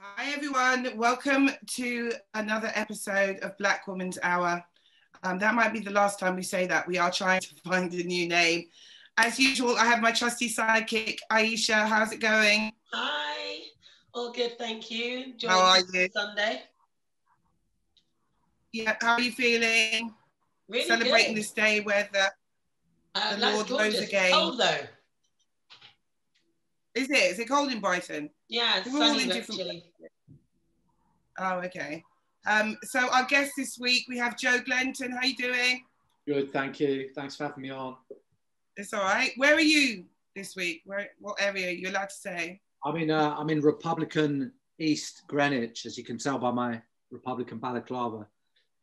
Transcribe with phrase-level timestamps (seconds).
[0.00, 0.96] Hi, everyone.
[0.96, 4.64] Welcome to another episode of Black Woman's Hour.
[5.24, 6.86] Um, that might be the last time we say that.
[6.86, 8.66] We are trying to find a new name.
[9.16, 11.88] As usual, I have my trusty sidekick, Aisha.
[11.88, 12.72] How's it going?
[12.92, 13.62] Hi.
[14.14, 15.34] All good, thank you.
[15.46, 16.08] How are you?
[16.12, 16.62] Sunday.
[18.72, 20.14] Yeah, how are you feeling?
[20.68, 21.38] Really Celebrating good.
[21.42, 22.30] this day where the,
[23.16, 24.30] Uh, the Lord rose again.
[24.32, 24.78] Cold though.
[26.98, 27.32] Is it?
[27.32, 28.30] Is it cold in Brighton?
[28.48, 29.84] Yeah, it's We're all sunny in different chilly.
[31.38, 32.02] Oh, okay.
[32.46, 35.10] Um, so our guest this week, we have Joe Glenton.
[35.10, 35.84] How are you doing?
[36.26, 37.10] Good, thank you.
[37.14, 37.96] Thanks for having me on.
[38.76, 39.32] It's all right.
[39.36, 40.82] Where are you this week?
[40.84, 42.60] Where, what area are you allowed to say?
[42.84, 47.58] I'm in uh, I'm in Republican East Greenwich, as you can tell by my Republican
[47.58, 48.26] balaclava.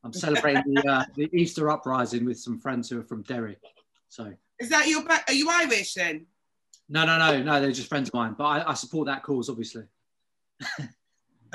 [0.03, 3.57] I'm celebrating the, uh, the Easter uprising with some friends who are from Derry.
[4.09, 5.25] So Is that your back?
[5.27, 6.25] Are you Irish then?
[6.89, 8.35] No, no, no, no, they're just friends of mine.
[8.37, 9.83] But I, I support that cause, obviously.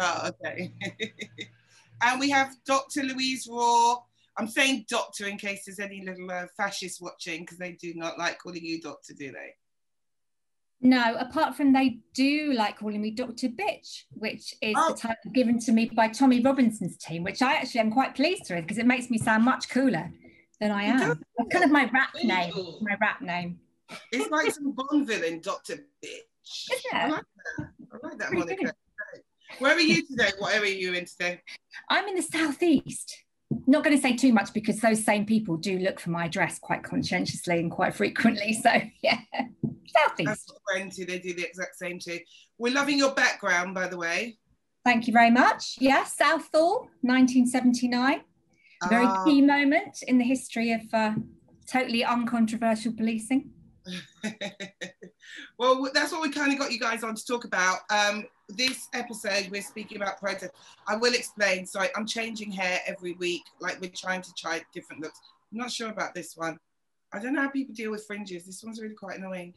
[0.03, 0.73] Oh, okay.
[2.03, 3.03] and we have Dr.
[3.03, 3.97] Louise Raw.
[4.39, 8.19] I'm saying doctor in case there's any little uh, fascists watching because they do not
[8.19, 9.55] like calling you doctor, do they?
[10.81, 13.49] No, apart from they do like calling me Dr.
[13.49, 14.93] Bitch, which is Oh.
[14.93, 18.49] the title given to me by Tommy Robinson's team, which I actually am quite pleased
[18.49, 20.11] with because it makes me sound much cooler
[20.61, 21.23] than I am.
[21.37, 22.55] It's kind of my rap name.
[22.81, 23.61] My rap name.
[24.13, 26.73] It's like some Bond villain, Doctor Bitch.
[26.73, 27.23] Is I like
[27.59, 27.67] that.
[27.93, 28.73] I like that moniker.
[29.59, 30.31] Where are you today?
[30.39, 31.41] What area are you in today?
[31.89, 33.17] I'm in the southeast.
[33.67, 36.59] Not going to say too much because those same people do look for my address
[36.61, 38.53] quite conscientiously and quite frequently.
[38.63, 38.71] So
[39.03, 39.19] yeah,
[39.89, 40.53] southeast.
[40.71, 42.21] friends who they do the exact same too.
[42.59, 44.39] We're loving your background, by the way.
[44.85, 45.77] Thank you very much.
[45.81, 48.23] Yeah, Southall, 1979.
[48.89, 49.25] Very Ah.
[49.25, 51.15] key moment in the history of uh,
[51.71, 53.51] totally uncontroversial policing.
[55.59, 57.81] well, that's what we kind of got you guys on to talk about.
[57.91, 60.53] Um, this episode, we're speaking about protest.
[60.89, 61.67] I will explain.
[61.67, 63.43] Sorry, I'm changing hair every week.
[63.61, 65.21] Like we're trying to try different looks.
[65.53, 66.59] I'm not sure about this one.
[67.13, 68.45] I don't know how people deal with fringes.
[68.45, 69.55] This one's really quite annoying.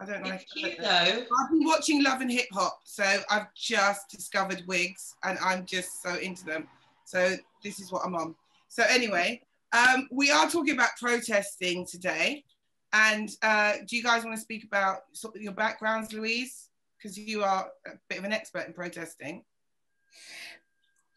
[0.00, 0.80] I don't like It's cute it.
[0.80, 0.86] though.
[0.86, 6.02] I've been watching Love and Hip Hop, so I've just discovered wigs and I'm just
[6.02, 6.66] so into them.
[7.04, 8.34] So this is what I'm on.
[8.68, 9.42] So anyway,
[9.72, 12.44] um, we are talking about protesting today.
[12.92, 16.68] And uh, do you guys want to speak about sort of your backgrounds, Louise?
[16.98, 19.44] Because you are a bit of an expert in protesting.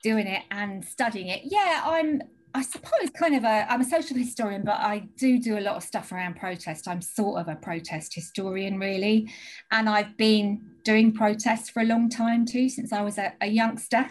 [0.06, 1.41] doing it and studying it.
[1.44, 2.22] Yeah, I'm.
[2.53, 3.66] I suppose kind of a.
[3.69, 6.88] I'm a social historian, but I do do a lot of stuff around protest.
[6.88, 9.30] I'm sort of a protest historian, really,
[9.72, 13.47] and I've been doing protests for a long time too, since I was a, a
[13.47, 14.06] youngster,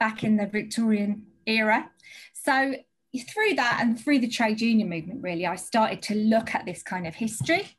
[0.00, 1.90] back in the Victorian era.
[2.32, 2.74] So
[3.18, 6.82] through that and through the trade union movement, really, I started to look at this
[6.82, 7.76] kind of history,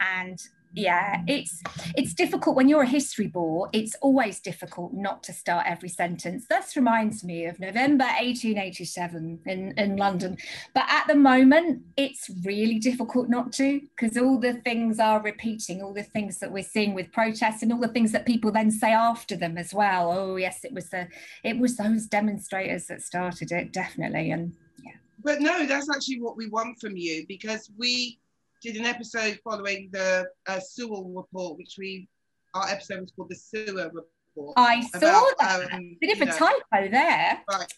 [0.00, 0.38] and
[0.74, 1.62] yeah it's
[1.96, 6.46] it's difficult when you're a history bore it's always difficult not to start every sentence.
[6.48, 10.36] This reminds me of november 1887 in, in london.
[10.74, 15.82] But at the moment it's really difficult not to because all the things are repeating
[15.82, 18.70] all the things that we're seeing with protests and all the things that people then
[18.70, 20.12] say after them as well.
[20.12, 21.08] Oh yes it was the
[21.44, 24.52] it was those demonstrators that started it definitely and
[24.84, 24.92] yeah.
[25.24, 28.18] But no, that's actually what we want from you because we
[28.62, 32.08] did an episode following the uh, Sewell report, which we,
[32.54, 34.54] our episode was called the Sewer report.
[34.56, 37.72] i saw about, that um, bit of a know, typo there Right.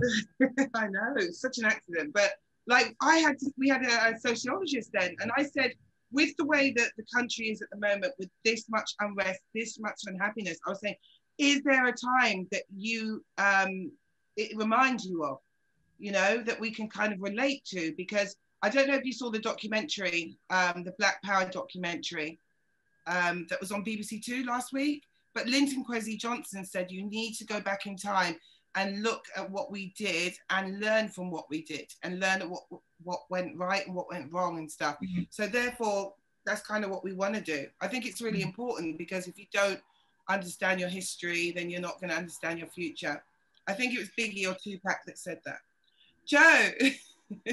[0.74, 2.12] I know, it's such an accident.
[2.12, 2.32] But
[2.66, 5.72] like I had, to, we had a, a sociologist then, and I said,
[6.10, 9.78] with the way that the country is at the moment, with this much unrest, this
[9.80, 10.96] much unhappiness, I was saying,
[11.38, 13.90] is there a time that you, um,
[14.36, 15.38] it reminds you of,
[15.98, 17.94] you know, that we can kind of relate to?
[17.96, 22.38] Because I don't know if you saw the documentary, um, the Black Power documentary
[23.06, 25.02] um, that was on BBC Two last week.
[25.34, 28.36] But Linton Kwesi Johnson said you need to go back in time
[28.74, 32.62] and look at what we did and learn from what we did and learn what
[33.02, 34.96] what went right and what went wrong and stuff.
[35.02, 35.26] Mhm.
[35.30, 36.14] So therefore,
[36.44, 37.68] that's kind of what we want to do.
[37.80, 38.46] I think it's really Mhm.
[38.46, 39.80] important because if you don't
[40.28, 43.22] understand your history, then you're not going to understand your future.
[43.66, 45.60] I think it was Biggie or Tupac that said that.
[46.24, 46.70] Joe,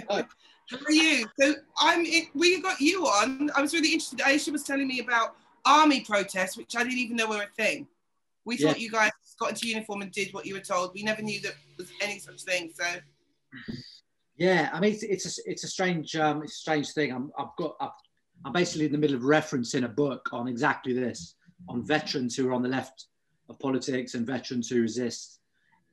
[0.10, 0.26] Hi.
[0.70, 1.26] how are you?
[1.40, 2.06] So I'm.
[2.34, 3.50] We got you on.
[3.56, 4.20] I was really interested.
[4.20, 5.36] Aisha was telling me about
[5.66, 7.88] army protests, which I didn't even know were a thing.
[8.46, 8.68] We Yeah.
[8.70, 10.94] thought you guys got into uniform and did what you were told.
[10.94, 12.72] We never knew that was any such thing.
[12.74, 12.86] So
[14.38, 17.12] Yeah, I mean, it's, it's a it's a strange um, it's a strange thing.
[17.12, 17.90] I'm I've got I've,
[18.46, 21.36] I'm basically in the middle of referencing a book on exactly this,
[21.68, 23.08] on veterans who are on the left
[23.50, 25.40] of politics and veterans who resist.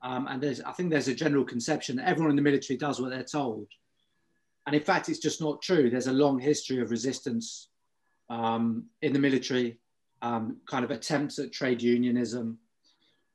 [0.03, 3.01] Um, and there's I think there's a general conception that everyone in the military does
[3.01, 3.67] what they're told,
[4.67, 5.89] and in fact, it's just not true.
[5.89, 7.69] There's a long history of resistance
[8.29, 9.79] um, in the military
[10.23, 12.59] um, kind of attempts at trade unionism,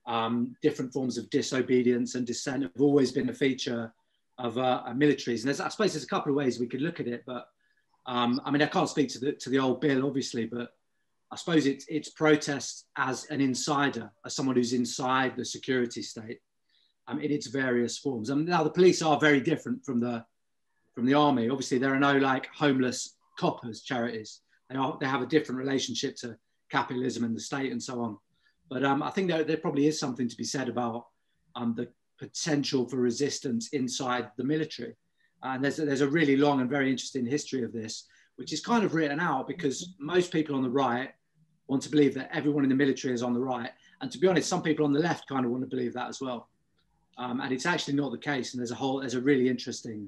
[0.08, 3.94] um, different forms of disobedience and dissent have always been a feature
[4.38, 5.42] of uh, militaries.
[5.42, 7.48] And I suppose there's a couple of ways we could look at it, but
[8.08, 10.74] um, I mean, I can't speak to the, to the old bill, obviously, but
[11.32, 16.40] I suppose it's, it's protest as an insider, as someone who's inside the security state
[17.08, 18.30] um, in its various forms.
[18.30, 20.26] I mean, now the police are very different from the,
[20.94, 21.50] from the army.
[21.50, 24.42] Obviously, there are no like homeless coppers charities.
[24.70, 26.38] They, are, they have a different relationship to
[26.70, 28.18] capitalism and the state and so on.
[28.70, 31.08] But um, I think there, there probably is something to be said about
[31.56, 34.96] um, the potential for resistance inside the military.
[35.44, 38.06] And there's a, there's a really long and very interesting history of this,
[38.36, 41.10] which is kind of written out because most people on the right
[41.68, 43.72] want to believe that everyone in the military is on the right.
[44.02, 46.08] And to be honest, some people on the left kind of want to believe that
[46.08, 46.48] as well.
[47.18, 48.54] Um, and it's actually not the case.
[48.54, 50.08] And there's a whole, there's a really interesting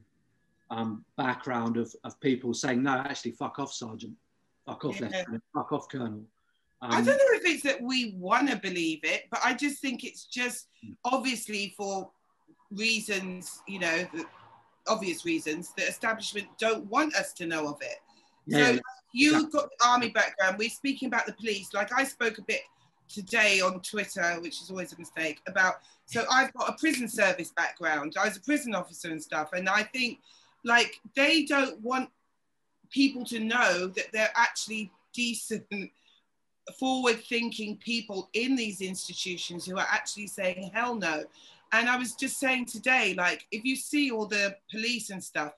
[0.73, 4.13] um, background of, of people saying, no, actually, fuck off, Sergeant,
[4.65, 5.07] fuck off, yeah.
[5.07, 6.25] Lieutenant, fuck off, Colonel.
[6.81, 9.81] Um, I don't know if it's that we want to believe it, but I just
[9.81, 10.67] think it's just
[11.05, 12.09] obviously for
[12.71, 14.05] reasons, you know,
[14.87, 17.99] obvious reasons, the establishment don't want us to know of it.
[18.45, 18.79] Yeah, so
[19.13, 20.57] you have got the army background.
[20.57, 21.73] We're speaking about the police.
[21.73, 22.61] Like I spoke a bit
[23.07, 25.75] today on Twitter, which is always a mistake, about
[26.05, 28.15] so I've got a prison service background.
[28.19, 29.53] I was a prison officer and stuff.
[29.53, 30.19] And I think
[30.63, 32.10] like they don't want
[32.89, 35.65] people to know that they're actually decent,
[36.80, 41.24] forward thinking people in these institutions who are actually saying hell no.
[41.71, 45.54] And I was just saying today, like, if you see all the police and stuff,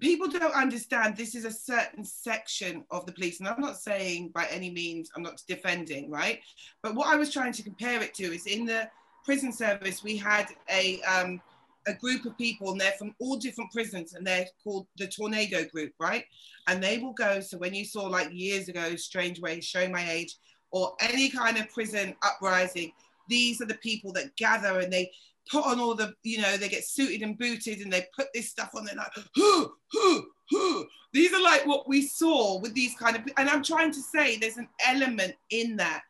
[0.00, 4.28] people don't understand this is a certain section of the police and i'm not saying
[4.34, 6.40] by any means i'm not defending right
[6.82, 8.88] but what i was trying to compare it to is in the
[9.24, 11.40] prison service we had a um,
[11.86, 15.64] a group of people and they're from all different prisons and they're called the tornado
[15.66, 16.24] group right
[16.66, 20.10] and they will go so when you saw like years ago strange ways showing my
[20.10, 20.36] age
[20.72, 22.92] or any kind of prison uprising
[23.28, 25.10] these are the people that gather and they
[25.50, 28.50] put on all the, you know, they get suited and booted and they put this
[28.50, 28.84] stuff on.
[28.84, 30.20] They're like, huh, huh,
[30.52, 30.84] huh.
[31.12, 34.36] these are like what we saw with these kind of, and I'm trying to say
[34.36, 36.02] there's an element in that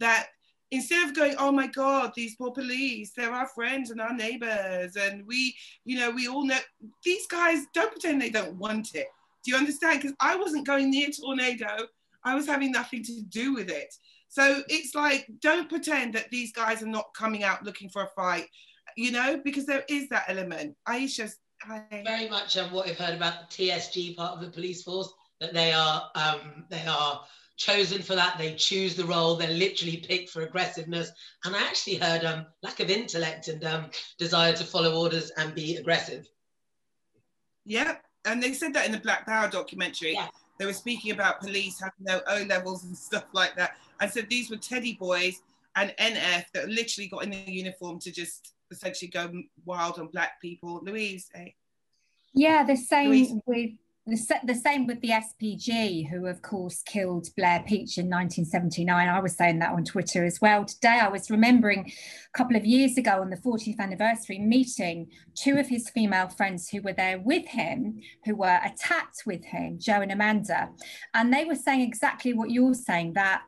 [0.00, 0.28] that
[0.74, 4.96] instead of going, oh my God, these poor police, they're our friends and our neighbors,
[4.96, 5.54] and we,
[5.84, 6.58] you know, we all know
[7.04, 9.06] these guys don't pretend they don't want it.
[9.44, 10.00] Do you understand?
[10.00, 11.86] Because I wasn't going near tornado,
[12.24, 13.94] I was having nothing to do with it.
[14.28, 18.08] So it's like, don't pretend that these guys are not coming out looking for a
[18.16, 18.48] fight
[18.96, 20.76] you know, because there is that element.
[20.88, 21.84] Aisha's hi.
[22.04, 25.52] very much of what we've heard about the TSG part of the police force that
[25.52, 27.22] they are um, they are
[27.56, 28.38] chosen for that.
[28.38, 29.36] They choose the role.
[29.36, 31.10] They're literally picked for aggressiveness.
[31.44, 35.54] And I actually heard um, lack of intellect and um, desire to follow orders and
[35.54, 36.28] be aggressive.
[37.64, 40.14] Yeah, and they said that in the Black Power documentary.
[40.14, 40.28] Yeah.
[40.58, 43.76] They were speaking about police having their O levels and stuff like that.
[44.00, 45.42] I said these were Teddy boys
[45.76, 49.30] and NF that literally got in the uniform to just essentially go
[49.64, 50.80] wild on black people.
[50.82, 51.48] Louise, eh?
[52.34, 53.32] Yeah, the same Louise.
[53.46, 53.70] with
[54.06, 59.08] the, the same with the SPG, who of course killed Blair Peach in 1979.
[59.08, 60.66] I was saying that on Twitter as well.
[60.66, 65.56] Today, I was remembering a couple of years ago on the 40th anniversary meeting two
[65.56, 70.02] of his female friends who were there with him, who were attacked with him, Joe
[70.02, 70.68] and Amanda.
[71.14, 73.42] And they were saying exactly what you're saying that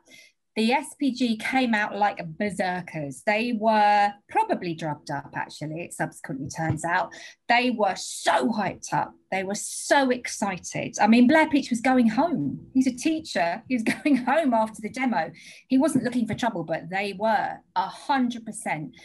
[0.57, 3.21] the SPG came out like berserkers.
[3.27, 7.13] They were probably drugged up, actually, it subsequently turns out.
[7.47, 9.13] They were so hyped up.
[9.31, 10.95] They were so excited.
[10.99, 12.59] I mean, Blair Peach was going home.
[12.73, 13.61] He's a teacher.
[13.69, 15.29] He was going home after the demo.
[15.67, 18.95] He wasn't looking for trouble, but they were a hundred percent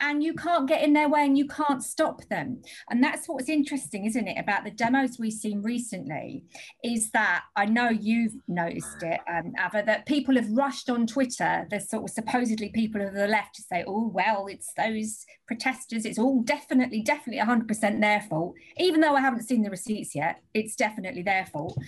[0.00, 2.62] and you can't get in their way and you can't stop them.
[2.90, 6.44] And that's what's interesting, isn't it, about the demos we've seen recently,
[6.82, 11.66] is that I know you've noticed it, um, Ava, that people have rushed on Twitter,
[11.70, 16.04] there's sort of supposedly people of the left to say, oh, well, it's those protesters,
[16.04, 18.54] it's all definitely, definitely 100% their fault.
[18.78, 21.78] Even though I haven't seen the receipts yet, it's definitely their fault.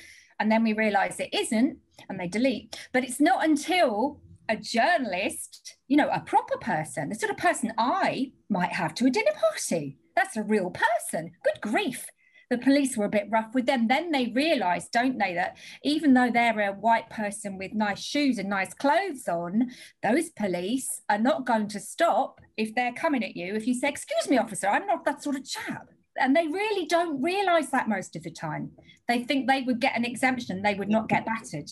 [0.41, 2.77] And then we realize it isn't, and they delete.
[2.93, 7.73] But it's not until a journalist, you know, a proper person, the sort of person
[7.79, 9.99] I might have to a dinner party.
[10.17, 11.33] That's a real person.
[11.45, 12.07] Good grief.
[12.51, 13.89] The police were a bit rough with them.
[13.89, 18.39] Then they realise, don't they, that even though they're a white person with nice shoes
[18.39, 19.71] and nice clothes on,
[20.03, 23.55] those police are not going to stop if they're coming at you.
[23.55, 25.89] If you say, Excuse me, officer, I'm not that sort of chap.
[26.17, 28.71] And they really don't realise that most of the time.
[29.09, 31.71] They think they would get an exemption, they would not get battered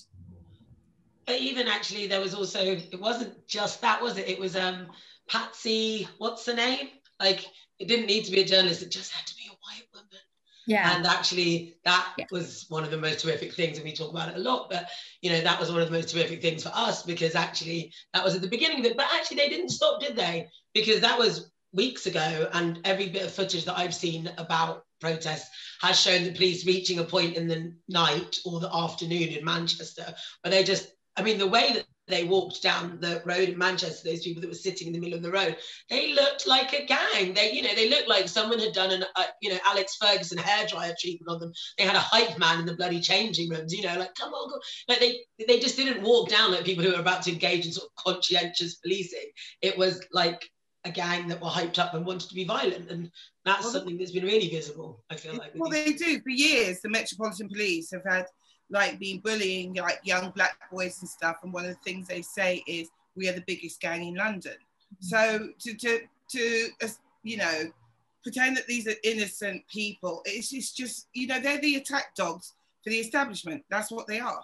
[1.26, 4.86] but even actually there was also it wasn't just that was it it was um
[5.28, 6.88] patsy what's the name
[7.20, 7.44] like
[7.78, 10.20] it didn't need to be a journalist it just had to be a white woman
[10.66, 10.96] Yeah.
[10.96, 12.26] And actually, that Yeah.
[12.30, 14.68] was one of the most terrific things, and we talk about it a lot.
[14.68, 14.88] But
[15.22, 18.24] you know, that was one of the most terrific things for us because actually, that
[18.24, 18.96] was at the beginning of it.
[18.96, 20.48] But actually, they didn't stop, did they?
[20.74, 25.50] Because that was weeks ago, and every bit of footage that I've seen about protests
[25.82, 30.14] has shown the police reaching a point in the night or the afternoon in Manchester
[30.42, 34.08] where they just, I mean, the way that they walked down the road in Manchester,
[34.08, 35.56] those people that were sitting in the middle of the road,
[35.90, 37.34] they looked like a gang.
[37.34, 40.38] They, you know, they looked like someone had done an, uh, you know, Alex Ferguson
[40.38, 41.52] hairdryer treatment on them.
[41.78, 44.50] They had a hype man in the bloody changing rooms, you know, like, come on,
[44.50, 44.60] go.
[44.88, 47.72] Like they, they just didn't walk down like people who were about to engage in
[47.72, 49.30] sort of conscientious policing.
[49.62, 50.48] It was like
[50.84, 52.88] a gang that were hyped up and wanted to be violent.
[52.90, 53.10] And
[53.44, 55.52] that's Well, something that's been really visible, I feel like.
[55.56, 56.20] Well, they do.
[56.20, 58.26] For years, the Metropolitan Police have had
[58.70, 61.36] like been bullying like young black boys and stuff.
[61.42, 64.56] And one of the things they say is, "We are the biggest gang in London."
[65.00, 66.88] So to to to uh,
[67.22, 67.72] you know
[68.22, 72.54] pretend that these are innocent people, it's just just you know they're the attack dogs
[72.82, 73.64] for the establishment.
[73.70, 74.42] That's what they are.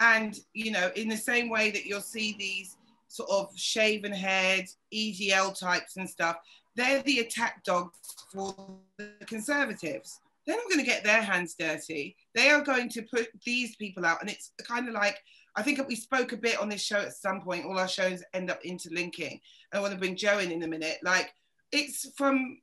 [0.00, 2.76] And you know, in the same way that you'll see these
[3.08, 6.36] sort of shaven head EDL types and stuff,
[6.76, 7.98] they're the attack dogs
[8.32, 8.54] for
[8.98, 10.20] the conservatives.
[10.46, 12.16] They're not going to get their hands dirty.
[12.34, 14.20] They are going to put these people out.
[14.20, 15.18] And it's kind of like,
[15.56, 17.64] I think we spoke a bit on this show at some point.
[17.64, 19.40] All our shows end up interlinking.
[19.72, 20.98] I want to bring Joe in in a minute.
[21.02, 21.32] Like,
[21.72, 22.58] it's from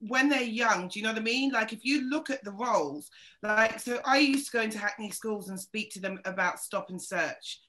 [0.00, 0.88] when they're young.
[0.88, 1.50] Do you know what I mean?
[1.50, 3.10] Like, if you look at the roles,
[3.42, 6.90] like, so I used to go into Hackney schools and speak to them about stop
[6.90, 7.60] and search.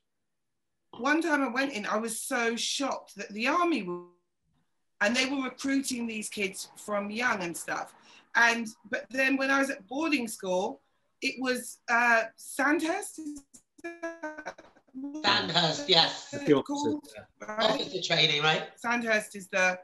[0.98, 3.88] One time I went in, I was so shocked that the army
[5.02, 7.94] and they were recruiting these kids from young and stuff.
[8.36, 10.82] And but then when I was at boarding school,
[11.22, 13.20] it was uh, Sandhurst.
[15.24, 16.30] Sandhurst, yes.
[16.32, 17.56] The opposite, Called, yeah.
[17.56, 17.72] right?
[17.72, 18.70] Officer training, right?
[18.78, 19.80] Sandhurst is the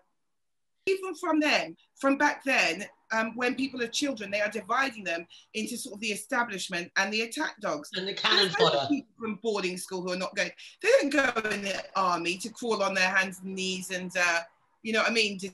[0.88, 5.28] even from then, from back then, um, when people are children, they are dividing them
[5.54, 7.90] into sort of the establishment and the attack dogs.
[7.96, 8.90] And the cannon There's loads of fodder.
[8.90, 10.52] people from boarding school who are not going.
[10.82, 14.40] They don't go in the army to crawl on their hands and knees and, uh,
[14.84, 15.38] you know what I mean?
[15.40, 15.50] To,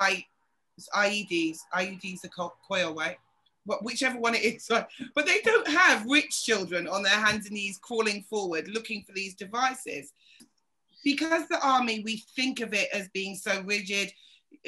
[0.00, 0.24] I,
[0.94, 1.58] IEDs.
[1.72, 3.16] Are co- coil, right?
[3.66, 4.66] But whichever one it is.
[4.70, 4.86] right?
[5.14, 9.12] But they don't have rich children on their hands and knees crawling forward looking for
[9.12, 10.12] these devices.
[11.02, 14.12] Because the army, we think of it as being so rigid.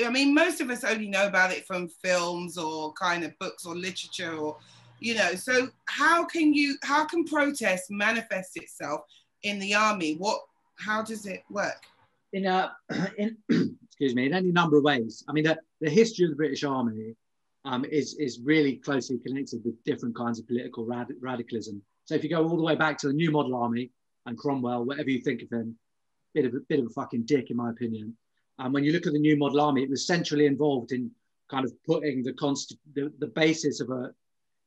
[0.04, 3.64] I mean, most of us only know about it from films or kind of books
[3.64, 4.58] or literature or,
[5.00, 5.34] you know.
[5.34, 9.02] So how can you, how can protest manifest itself
[9.44, 10.16] in the army?
[10.16, 10.40] What,
[10.78, 11.86] how does it work?
[12.32, 12.72] In a
[13.18, 13.36] in
[13.86, 15.24] excuse me in any number of ways.
[15.28, 17.14] I mean, the, the history of the British Army
[17.64, 21.82] um, is is really closely connected with different kinds of political rad- radicalism.
[22.04, 23.90] So if you go all the way back to the New Model Army
[24.26, 25.76] and Cromwell, whatever you think of him,
[26.34, 28.16] bit of a bit of a fucking dick in my opinion.
[28.58, 31.10] And when you look at the New Model Army, it was centrally involved in
[31.50, 34.10] kind of putting the const- the, the basis of a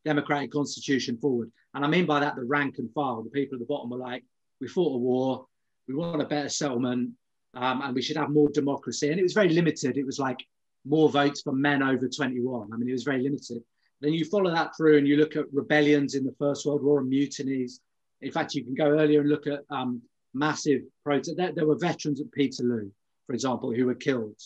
[0.06, 1.52] democratic constitution forward.
[1.74, 3.98] And I mean by that the rank and file, the people at the bottom were
[3.98, 4.24] like,
[4.62, 5.46] we fought a war,
[5.88, 7.12] we want a better settlement,
[7.56, 9.10] um, and we should have more democracy.
[9.10, 9.98] And it was very limited.
[9.98, 10.46] It was like
[10.86, 12.70] more votes for men over 21.
[12.72, 13.64] I mean, it was very limited.
[14.02, 17.00] Then you follow that through and you look at rebellions in the First World War
[17.00, 17.82] and mutinies.
[18.22, 20.02] In fact, you can go earlier and look at um,
[20.34, 21.36] massive protests.
[21.36, 22.92] There, there, were veterans at Peterloo,
[23.28, 24.40] for example, who were killed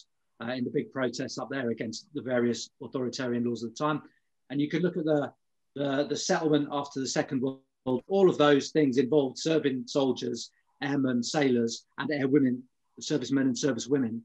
[0.44, 4.02] uh, in the big protests up there against the various authoritarian laws of the time.
[4.50, 5.32] And you could look at the,
[5.76, 8.02] the, the settlement after the Second World War.
[8.08, 10.50] All of those things involved serving soldiers,
[10.82, 12.62] airmen, sailors, and airwomen
[13.04, 14.22] servicemen and servicewomen,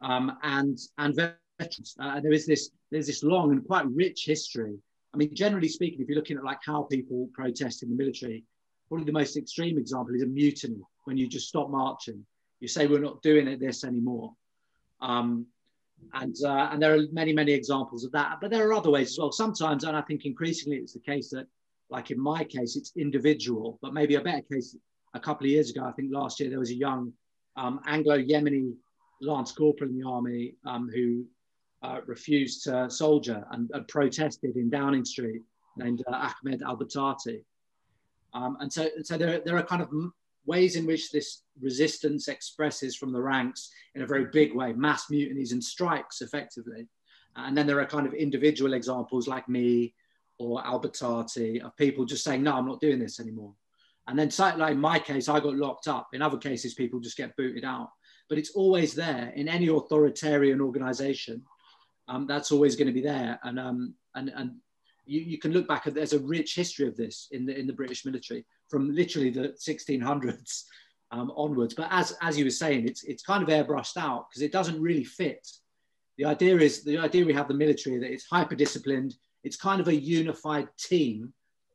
[0.00, 1.94] um, and and veterans.
[1.98, 4.76] Uh, there is this there's this long and quite rich history.
[5.14, 8.44] I mean, generally speaking, if you're looking at like how people protest in the military,
[8.88, 12.24] probably the most extreme example is a mutiny when you just stop marching.
[12.60, 14.32] You say we're not doing it this anymore,
[15.00, 15.46] um,
[16.14, 18.38] and uh, and there are many many examples of that.
[18.40, 19.32] But there are other ways as well.
[19.32, 21.46] Sometimes, and I think increasingly, it's the case that,
[21.90, 23.78] like in my case, it's individual.
[23.82, 24.76] But maybe a better case.
[25.14, 27.12] A couple of years ago, I think last year there was a young
[27.56, 28.74] um, Anglo-Yemeni
[29.20, 31.24] lance corporal in the army um, who
[31.82, 35.42] uh, refused to soldier and, protested in Downing Street,
[35.76, 37.42] named uh, Ahmed Al-Batati.
[38.34, 39.90] Um, and so, so there, there are kind of
[40.46, 45.10] ways in which this resistance expresses from the ranks in a very big way, mass
[45.10, 46.88] mutinies and strikes effectively.
[47.36, 49.94] And then there are kind of individual examples like me
[50.38, 53.54] or Al-Batati of people just saying, no, I'm not doing this anymore.
[54.08, 56.08] And then, like in my case, I got locked up.
[56.12, 57.90] In other cases, people just get booted out.
[58.28, 61.42] But it's always there in any authoritarian organization.
[62.08, 63.38] Um, that's always going to be there.
[63.44, 64.56] And um, and and
[65.06, 67.66] you, you can look back at there's a rich history of this in the in
[67.66, 70.64] the British military from literally the 1600s
[71.10, 71.74] um, onwards.
[71.74, 74.80] But as as you were saying, it's it's kind of airbrushed out because it doesn't
[74.80, 75.46] really fit
[76.18, 79.14] The idea is the idea we have the military that it's hyper disciplined.
[79.44, 81.32] It's kind of a unified team,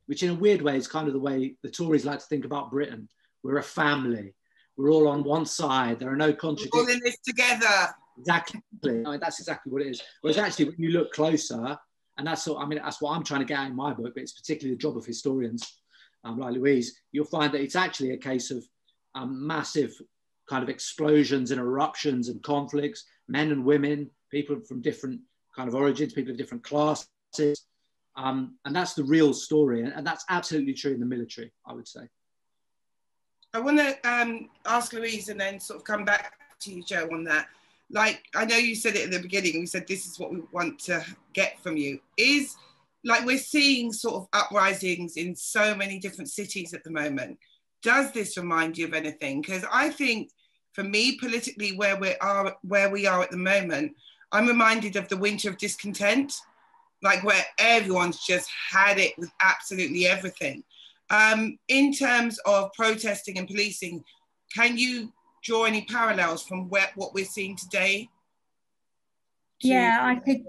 [0.08, 2.46] which in a weird way is kind of the way the Tories like to think
[2.46, 3.08] about Britain.
[3.44, 4.34] We're a family.
[4.76, 6.00] We're all on one side.
[6.00, 6.72] There are no contradictions.
[6.74, 7.94] We're all in this together.
[8.18, 8.62] Exactly.
[8.84, 10.02] I mean, that's exactly what it is.
[10.22, 11.78] Whereas actually, when you look closer,
[12.18, 14.14] and that's what I mean, that's what I'm trying to get out in my book,
[14.16, 15.78] but it's particularly the job of historians
[16.24, 18.64] um, like Louise, you'll find that it's actually a case of
[19.16, 19.94] um, massive
[20.50, 25.20] kind of explosions and eruptions and conflicts, men and women, people from different
[25.56, 27.08] kind of origins, people of different classes.
[28.18, 29.84] Um, and that's the real story.
[29.84, 32.02] And, that's absolutely true in the military, I would say.
[33.54, 37.08] I want to um, ask Louise and then sort of come back to you, Joe,
[37.12, 37.48] on that.
[37.90, 40.42] Like, I know you said it at the beginning, we said this is what we
[40.52, 42.00] want to get from you.
[42.18, 42.56] Is
[43.06, 47.38] like we're seeing sort of uprisings in so many different cities at the moment.
[47.82, 49.42] Does this remind you of anything?
[49.42, 50.32] Because I think
[50.78, 53.92] for me politically where we are where we are at the moment
[54.32, 56.36] i'm reminded of the winter of discontent
[57.04, 60.64] like where everyone's just had it with absolutely everything.
[61.10, 64.04] Um, in terms of protesting and policing
[64.54, 65.12] can you
[65.44, 68.10] draw any parallels from where, what we're seeing today?
[69.62, 70.44] Yeah i could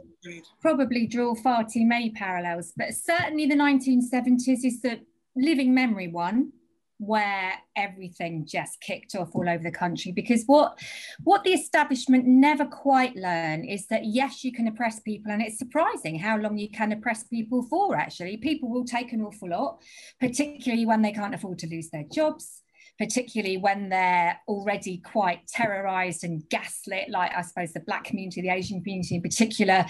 [0.60, 5.00] probably draw far too many parallels but certainly the 1970s is the
[5.36, 6.52] living memory one
[6.98, 10.12] where everything just kicked off all over the country.
[10.12, 10.78] Because what
[11.24, 15.58] what the establishment never quite learn is that yes you can oppress people and it's
[15.58, 18.36] surprising how long you can oppress people for actually.
[18.36, 19.80] People will take an awful lot
[20.20, 22.62] particularly when they can't afford to lose their jobs
[22.98, 28.50] particularly when they're already quite terrorized and gaslit like i suppose the black community the
[28.50, 29.86] asian community in particular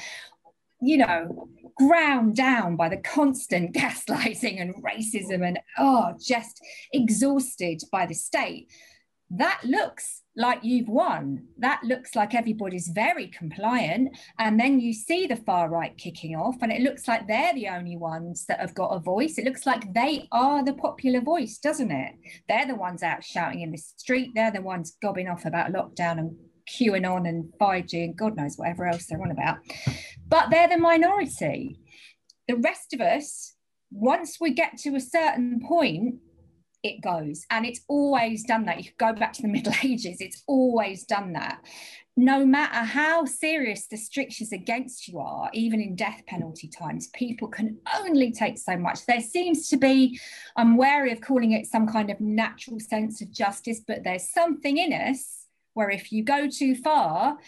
[0.80, 6.60] you know, ground down by the constant gaslighting and racism and, oh, just
[6.92, 8.70] exhausted by the state.
[9.30, 11.48] That looks like you've won.
[11.58, 14.16] That looks like everybody's very compliant.
[14.38, 17.68] And then you see the far right kicking off, and it looks like they're the
[17.68, 19.36] only ones that have got a voice.
[19.36, 22.14] It looks like they are the popular voice, doesn't it?
[22.48, 24.30] They're the ones out shouting in the street.
[24.34, 26.36] They're the ones gobbing off about lockdown and
[26.68, 29.58] QAnon and 5G and God knows whatever else they're on about.
[30.28, 31.78] But they're the minority.
[32.46, 33.54] The rest of us,
[33.90, 36.16] once we get to a certain point,
[36.82, 37.44] it goes.
[37.50, 38.84] And it's always done that.
[38.84, 41.60] You go back to the Middle Ages, it's always done that.
[42.16, 47.46] No matter how serious the strictures against you are, even in death penalty times, people
[47.46, 49.06] can only take so much.
[49.06, 50.18] There seems to be,
[50.56, 54.78] I'm wary of calling it some kind of natural sense of justice, but there's something
[54.78, 55.37] in us
[55.78, 57.38] where if you go too far,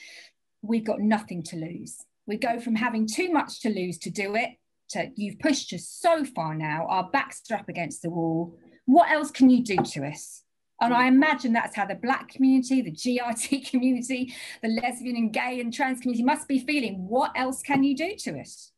[0.63, 1.97] we've got nothing to lose.
[2.29, 4.51] We go from having too much to lose to do it
[4.91, 8.57] to you've pushed us so far now, our backs are up against the wall.
[8.85, 10.45] What else can you do to us?
[10.81, 15.61] And I imagine that's how the Black community, the GRT community, the lesbian and gay
[15.61, 17.09] and trans community must be feeling.
[17.09, 18.71] What else can you do to us?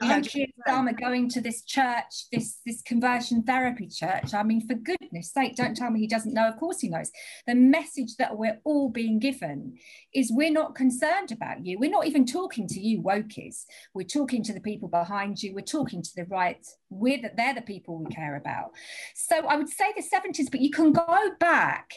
[0.00, 4.34] You know, Keir Starmer going to this church, this this conversion therapy church.
[4.34, 6.48] I mean, for goodness sake, don't tell me he doesn't know.
[6.48, 7.10] Of course he knows.
[7.46, 9.78] The message that we're all being given
[10.14, 11.78] is we're not concerned about you.
[11.78, 13.64] We're not even talking to you wokies.
[13.94, 15.54] We're talking to the people behind you.
[15.54, 16.64] We're talking to the right.
[16.90, 18.72] We're the, they're the people we care about.
[19.14, 21.92] So I would say the 70s, but you can go back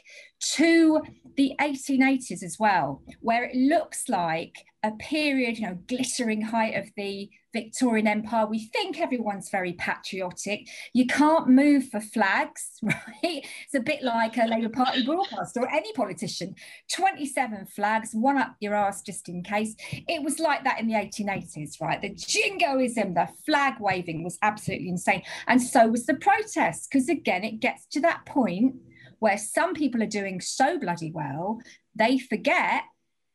[0.54, 1.02] to
[1.36, 6.90] the 1880s as well, where it looks like a period, you know, glittering height of
[6.96, 8.46] the Victorian Empire.
[8.46, 10.68] We think everyone's very patriotic.
[10.94, 13.46] You can't move for flags, right?
[13.64, 16.56] It's a bit like a Labour Party broadcaster or any politician.
[16.94, 19.76] 27 flags, one up your ass just in case.
[20.08, 22.02] It was like that in the 1880s, right?
[22.02, 25.24] The jingoism, the flag waving was absolutely insane.
[25.48, 28.76] And so was the protest, because again, it gets to that point
[29.20, 31.60] where some people are doing so bloody well,
[31.96, 32.84] they forget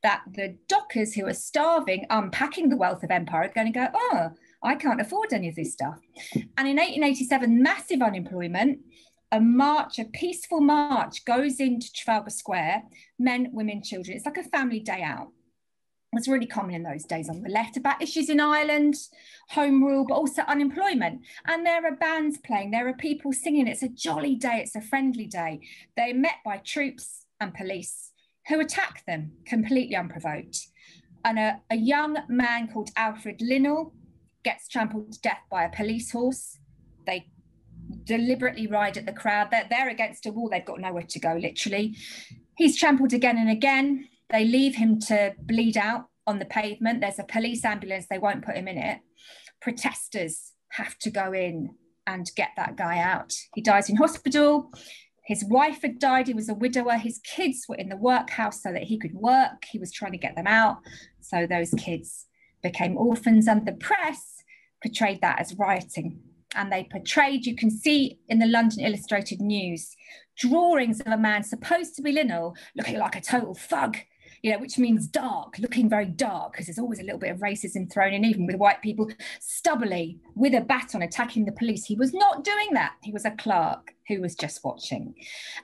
[0.04, 3.88] that the dockers who are starving, unpacking the wealth of empire, are going to go,
[3.94, 4.30] oh,
[4.62, 5.98] I can't afford any of this stuff.
[6.34, 8.80] And in 1887, massive unemployment,
[9.32, 12.82] a march, a peaceful march goes into Trafalgar Square,
[13.18, 14.16] men, women, children.
[14.16, 15.28] It's like a family day out.
[16.12, 18.94] It was really common in those days on the left about issues in Ireland,
[19.48, 21.22] home rule, but also unemployment.
[21.46, 23.66] And there are bands playing, there are people singing.
[23.66, 25.60] It's a jolly day, it's a friendly day.
[25.96, 28.12] They're met by troops and police
[28.48, 30.58] who attack them completely unprovoked.
[31.24, 33.94] And a, a young man called Alfred Linnell
[34.44, 36.58] gets trampled to death by a police horse.
[37.06, 37.28] They
[38.04, 39.48] deliberately ride at the crowd.
[39.50, 41.96] They're, they're against a wall, they've got nowhere to go, literally.
[42.56, 44.08] He's trampled again and again.
[44.30, 47.00] They leave him to bleed out on the pavement.
[47.00, 49.00] There's a police ambulance, they won't put him in it.
[49.60, 51.74] Protesters have to go in
[52.06, 53.32] and get that guy out.
[53.54, 54.70] He dies in hospital
[55.24, 56.98] His wife had died, he was a widower.
[56.98, 59.64] His kids were in the workhouse so that he could work.
[59.64, 60.78] He was trying to get them out.
[61.20, 62.26] So those kids
[62.62, 64.42] became orphans, and the press
[64.82, 66.20] portrayed that as rioting.
[66.54, 69.96] And they portrayed, you can see in the London Illustrated News,
[70.36, 73.96] drawings of a man supposed to be Linnell looking like a total thug
[74.44, 77.38] you know, which means dark, looking very dark, because there's always a little bit of
[77.38, 81.86] racism thrown in, even with white people, stubbly, with a baton attacking the police.
[81.86, 82.92] He was not doing that.
[83.02, 85.14] He was a clerk who was just watching.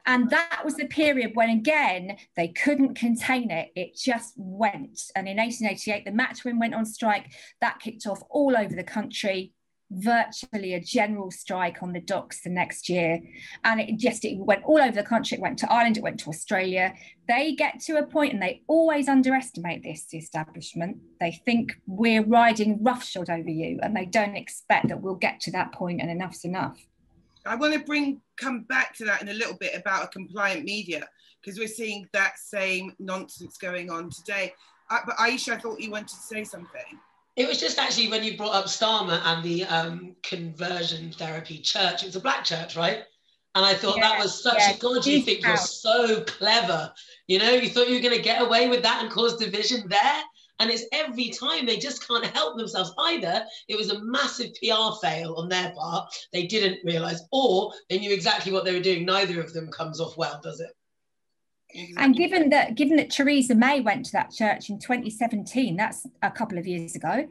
[0.06, 3.70] And that was the period when, again, they couldn't contain it.
[3.76, 5.10] It just went.
[5.14, 7.32] And in 1888, the matchwomen went on strike.
[7.60, 9.52] That kicked off all over the country
[9.90, 13.20] virtually a general strike on the docks the next year.
[13.64, 15.36] And it just it went all over the country.
[15.36, 16.94] It went to ireland it went to australia.
[17.28, 20.98] They get to a point and they always underestimate this establishment.
[21.20, 25.52] They think we're riding roughshod over you and they don't expect that we'll get to
[25.52, 26.78] that point and enough's enough.
[27.46, 30.64] I want to bring come back to that in a little bit about a compliant
[30.64, 31.08] media
[31.40, 34.54] because we're seeing that same nonsense going on today.
[34.90, 36.98] Uh, but aisha i thought you wanted to say something
[37.40, 42.02] it was just actually when you brought up Starmer and the um, conversion therapy church.
[42.02, 43.02] It was a black church, right?
[43.54, 45.04] And I thought yeah, that was such yeah, a God.
[45.06, 46.92] You think you're so clever.
[47.26, 49.88] You know, you thought you were going to get away with that and cause division
[49.88, 50.22] there.
[50.60, 53.42] And it's every time they just can't help themselves either.
[53.68, 56.14] It was a massive PR fail on their part.
[56.34, 59.06] They didn't realize, or they knew exactly what they were doing.
[59.06, 60.70] Neither of them comes off well, does it?
[61.74, 62.04] Exactly.
[62.04, 66.30] And given that, given that Theresa May went to that church in 2017, that's a
[66.30, 67.26] couple of years ago.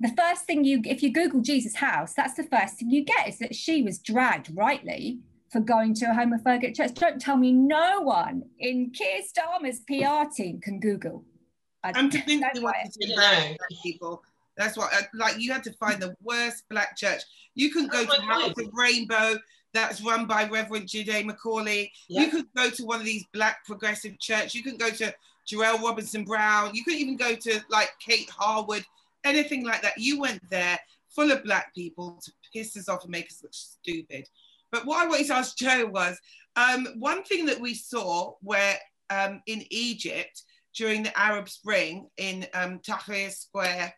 [0.00, 3.28] The first thing you, if you Google Jesus House, that's the first thing you get
[3.28, 6.94] is that she was dragged rightly for going to a homophobic church.
[6.94, 11.24] Don't tell me no one in Keir Starmer's PR team can Google.
[11.84, 14.22] I I'm convinced wanted to black people.
[14.56, 17.22] That's what, uh, like, you had to find the worst black church.
[17.54, 19.36] You couldn't go to Mountains of Rainbow
[19.74, 21.92] that's run by Reverend Jide Macaulay.
[22.08, 22.22] Yeah.
[22.22, 24.54] You could go to one of these black progressive church.
[24.54, 25.12] You could go to
[25.46, 26.74] Joelle Robinson Brown.
[26.74, 28.84] You could even go to like Kate Harwood,
[29.24, 29.98] anything like that.
[29.98, 30.78] You went there
[31.10, 34.28] full of black people to piss us off and make us look stupid.
[34.70, 36.18] But what I wanted to ask Joe was
[36.56, 38.78] um, one thing that we saw where
[39.10, 40.42] um, in Egypt
[40.74, 43.94] during the Arab Spring in um, Tahrir Square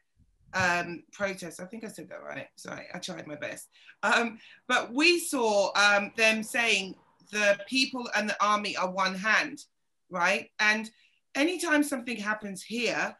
[0.57, 1.61] um, protest.
[1.61, 2.49] I think I said that right.
[2.57, 3.69] Sorry, I tried my best.
[4.03, 6.95] Um, but we saw um, them saying
[7.31, 9.65] the people and the army are one hand,
[10.11, 10.51] right?
[10.59, 10.91] And
[11.35, 13.15] anytime something happens here,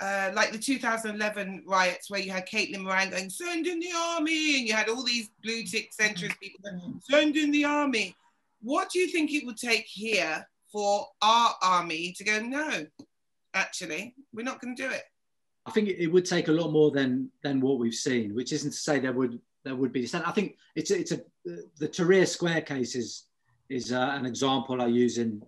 [0.00, 4.58] uh, like the 2011 riots where you had Caitlin Moran going, send in the army,
[4.58, 8.14] and you had all these blue tick centrist people going, send in the army.
[8.62, 12.86] What do you think it would take here for our army to go, no,
[13.54, 15.02] actually, we're not going to do it?
[15.68, 18.70] I think it would take a lot more than than what we've seen, which isn't
[18.70, 20.26] to say there would there would be dissent.
[20.26, 21.20] I think it's a, it's a
[21.78, 23.24] the Tahrir Square case is
[23.68, 25.44] is uh, an example I use in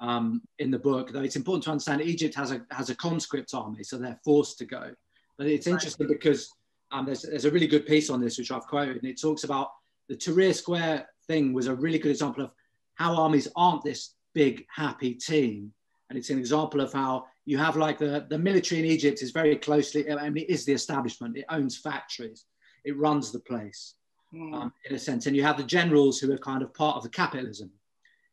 [0.00, 1.12] um, in the book.
[1.12, 4.58] Though it's important to understand Egypt has a has a conscript army, so they're forced
[4.58, 4.90] to go.
[5.38, 6.50] But it's interesting because
[6.90, 9.44] um, there's there's a really good piece on this which I've quoted, and it talks
[9.44, 9.68] about
[10.08, 12.50] the Tahrir Square thing was a really good example of
[12.94, 15.72] how armies aren't this big happy team,
[16.10, 19.30] and it's an example of how you have like the, the military in Egypt is
[19.30, 22.44] very closely, I mean, it is the establishment, it owns factories,
[22.84, 23.94] it runs the place
[24.34, 24.52] mm.
[24.52, 25.26] um, in a sense.
[25.26, 27.70] And you have the generals who are kind of part of the capitalism,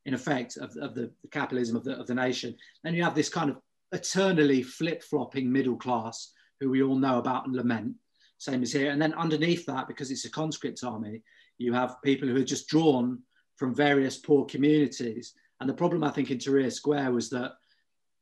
[0.08, 2.56] in effect, of, of the, the capitalism of the, of the nation.
[2.84, 3.58] Then you have this kind of
[3.92, 7.94] eternally flip flopping middle class who we all know about and lament,
[8.40, 8.90] same as here.
[8.92, 11.22] And then underneath that, because it's a conscript army,
[11.60, 13.20] you have people who are just drawn
[13.58, 15.34] from various poor communities.
[15.60, 17.54] And the problem, I think, in Tahrir Square was that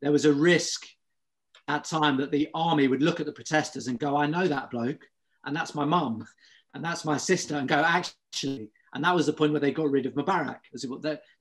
[0.02, 0.88] there was a risk
[1.68, 4.72] at time that the army would look at the protesters and go, I know that
[4.72, 5.08] bloke,
[5.46, 6.26] and that's my mum,
[6.74, 9.90] and that's my sister, and go, actually, and that was the point where they got
[9.90, 10.60] rid of Mubarak.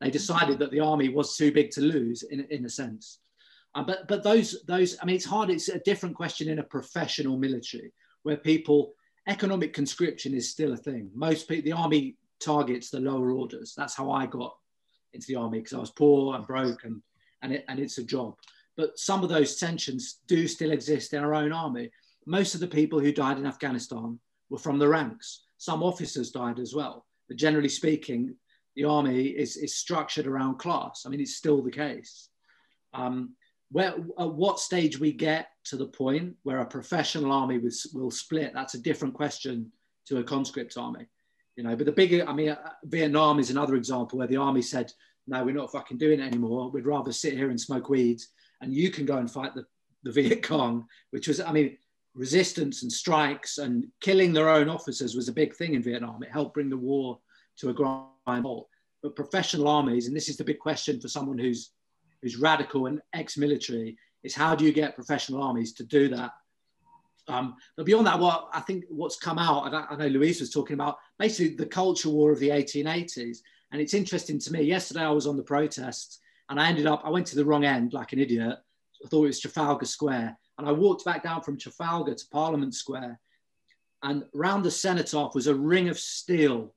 [0.00, 3.18] They decided that the army was too big to lose, in, in a sense.
[3.74, 5.48] Uh, but but those those I mean, it's hard.
[5.48, 7.92] It's a different question in a professional military
[8.24, 8.94] where people
[9.28, 11.10] economic conscription is still a thing.
[11.14, 13.74] Most people, the army targets the lower orders.
[13.76, 14.56] That's how I got
[15.12, 17.00] into the army because I was poor and broke and
[17.42, 18.34] and, it, and it's a job.
[18.76, 21.90] But some of those tensions do still exist in our own army.
[22.26, 25.44] Most of the people who died in Afghanistan were from the ranks.
[25.58, 27.06] Some officers died as well.
[27.28, 28.34] But generally speaking,
[28.76, 31.04] the army is, is structured around class.
[31.04, 32.28] I mean, it's still the case.
[32.94, 33.34] Um,
[33.72, 38.10] where, at what stage we get to the point where a professional army will, will
[38.10, 39.70] split, that's a different question
[40.06, 41.06] to a conscript army.
[41.56, 44.62] You know, but the bigger, I mean, uh, Vietnam is another example where the army
[44.62, 44.92] said,
[45.30, 46.70] no, we're not fucking doing it anymore.
[46.70, 48.28] We'd rather sit here and smoke weeds
[48.60, 49.64] and you can go and fight the,
[50.02, 51.78] the Viet Cong, which was, I mean,
[52.14, 56.22] resistance and strikes and killing their own officers was a big thing in Vietnam.
[56.22, 57.20] It helped bring the war
[57.58, 58.68] to a grind halt.
[59.02, 61.70] but professional armies, and this is the big question for someone who's
[62.22, 66.32] who's radical and ex-military, is how do you get professional armies to do that?
[67.28, 70.50] Um, but beyond that, what I think what's come out, I, I know Louise was
[70.50, 73.38] talking about basically the culture war of the 1880s,
[73.72, 74.62] and it's interesting to me.
[74.62, 77.64] Yesterday, I was on the protests, and I ended up I went to the wrong
[77.64, 78.58] end like an idiot.
[79.04, 82.74] I thought it was Trafalgar Square, and I walked back down from Trafalgar to Parliament
[82.74, 83.18] Square,
[84.02, 86.74] and round the cenotaph was a ring of steel,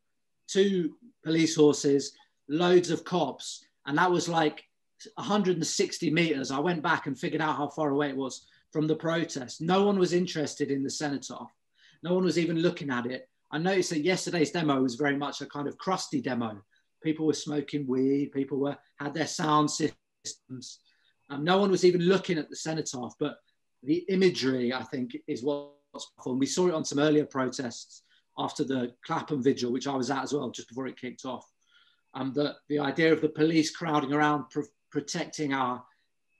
[0.47, 2.15] two police horses,
[2.47, 4.63] loads of cops, and that was like
[5.15, 6.51] 160 meters.
[6.51, 9.61] I went back and figured out how far away it was from the protest.
[9.61, 11.51] No one was interested in the cenotaph.
[12.01, 13.29] No one was even looking at it.
[13.51, 16.61] I noticed that yesterday's demo was very much a kind of crusty demo.
[17.03, 18.31] People were smoking weed.
[18.31, 20.79] People were had their sound systems.
[21.29, 23.13] Um, no one was even looking at the cenotaph.
[23.19, 23.37] But
[23.83, 26.37] the imagery, I think, is what's powerful.
[26.37, 28.03] We saw it on some earlier protests
[28.37, 31.45] after the Clapham vigil, which I was at as well, just before it kicked off.
[32.13, 34.61] Um, the, the idea of the police crowding around, pr-
[34.91, 35.83] protecting our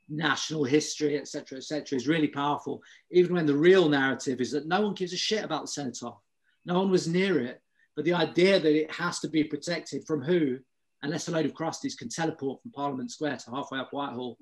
[0.10, 2.82] national history, etc., etc., is really powerful.
[3.12, 6.20] Even when the real narrative is that no one gives a shit about the cenotaph,
[6.66, 7.62] no one was near it.
[7.96, 10.58] But the idea that it has to be protected from who,
[11.04, 14.38] unless a load of crusties can teleport from Parliament Square to halfway up Whitehall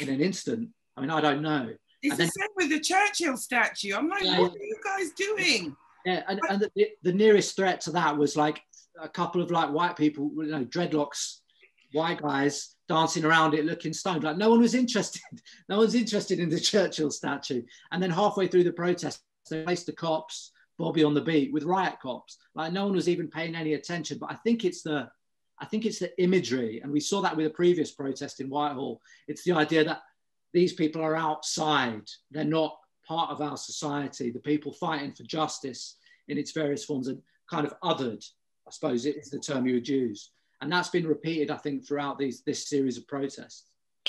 [0.00, 0.70] in an instant.
[0.96, 1.70] I mean, I don't know.
[2.02, 3.94] It's And the same with the Churchill statue.
[3.94, 4.40] I'm like, Yeah.
[4.40, 5.76] what are you guys doing?
[6.04, 8.60] Yeah, and, and the, the nearest threat to that was like
[9.00, 11.38] a couple of like white people, you know, dreadlocks,
[11.92, 14.22] white guys dancing around it, looking stoned.
[14.22, 15.22] Like no one was interested.
[15.68, 17.62] No one's interested in the Churchill statue.
[17.90, 21.64] And then halfway through the protest, they placed the cops, Bobby on the beat with
[21.64, 22.38] riot cops.
[22.54, 24.18] Like no one was even paying any attention.
[24.18, 25.08] But I think it's the,
[25.60, 29.00] I think it's the imagery, and we saw that with a previous protest in Whitehall.
[29.28, 30.02] It's the idea that
[30.52, 32.08] these people are outside.
[32.30, 34.30] They're not part of our society.
[34.30, 35.96] The people fighting for justice
[36.28, 37.16] in its various forms are
[37.48, 38.24] kind of othered,
[38.66, 40.30] I suppose is the term you would use.
[40.60, 43.64] And that's been repeated, I think, throughout these this series of protests.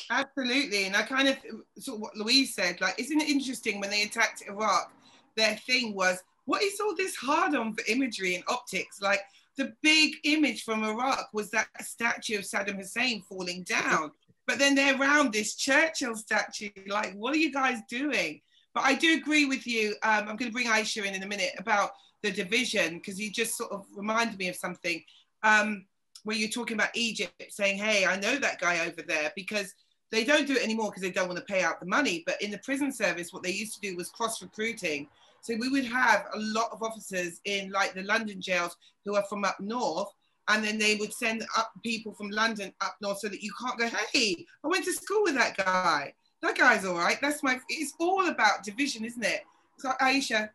[0.10, 0.86] Absolutely.
[0.86, 1.38] And I kind of
[1.78, 4.92] sort of what Louise said, like, isn't it interesting when they attacked Iraq,
[5.36, 9.02] their thing was, what is all this hard on for imagery and optics?
[9.02, 9.22] Like
[9.58, 14.12] the big image from Iraq was that statue of Saddam Hussein falling down.
[14.48, 16.70] But then they're around this Churchill statue.
[16.88, 18.42] Like, what are you guys doing?
[18.76, 19.96] But I do agree with you.
[20.04, 23.32] Um, I'm going to bring Aisha in in a minute about the division because you
[23.32, 25.04] just sort of reminded me of something
[25.44, 25.86] um,
[26.26, 29.74] where you're talking about Egypt saying, hey, I know that guy over there because
[30.12, 32.24] they don't do it anymore because they don't want to pay out the money.
[32.26, 35.08] But in the prison service, what they used to do was cross recruiting.
[35.46, 39.24] So we would have a lot of officers in like the London jails who are
[39.30, 40.10] from up north.
[40.48, 43.78] And then they would send up people from London up north so that you can't
[43.78, 46.14] go, hey, I went to school with that guy.
[46.42, 47.18] That guy's all right.
[47.22, 49.42] That's my, it's all about division, isn't it?
[49.78, 50.50] So Aisha,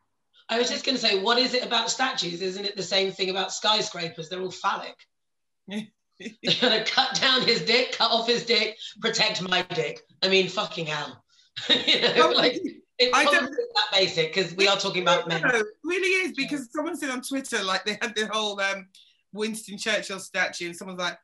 [0.49, 2.43] I was just going to say, what is it about statues?
[2.43, 4.29] Isn't it the same thing about skyscrapers?
[4.29, 4.97] They're all phallic.
[5.69, 10.01] They're going to cut down his dick, cut off his dick, protect my dick.
[10.21, 11.23] I mean, fucking hell.
[11.87, 12.61] you know, like,
[13.01, 15.43] it's I don't- think that basic because we are talking about men.
[15.43, 18.87] No, really is because someone said on Twitter like they had the whole um,
[19.33, 21.19] Winston Churchill statue, and someone's like,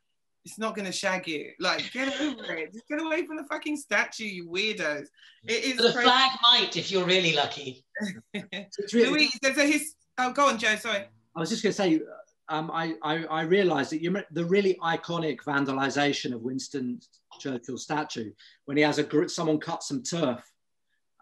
[0.45, 1.53] "It's not going to shag you.
[1.61, 2.73] Like, get over it.
[2.73, 5.07] Just get away from the fucking statue, you weirdos."
[5.45, 5.77] It is.
[5.77, 6.03] The crazy.
[6.09, 7.85] flag might if you're really lucky.
[8.35, 9.95] It's really, Louise, there's a his.
[10.19, 10.77] Oh, go on, Joe.
[10.77, 11.05] Sorry.
[11.35, 12.01] I was just going to say,
[12.49, 17.01] um, I, I, I realised that you remember the really iconic vandalisation of Winston
[17.39, 18.33] Churchill statue
[18.65, 20.41] when he has a gr- someone cut some turf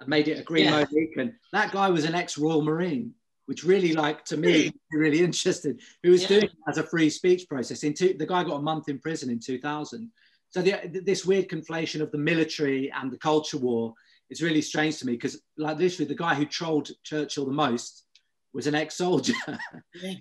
[0.01, 0.85] and made it a green Yeah.
[0.91, 1.39] Mohican.
[1.53, 3.15] That guy was an ex-Royal Marine,
[3.47, 5.81] which really, like to me, really interested.
[6.03, 6.29] Who was Yeah.
[6.29, 7.85] doing it as a free speech process.
[7.85, 10.11] In two, the guy got a month in prison in 2000.
[10.51, 13.95] So the, this weird conflation of the military and the culture war
[14.31, 18.05] is really strange to me because, like, literally, the guy who trolled Churchill the most
[18.53, 19.35] was an ex-soldier.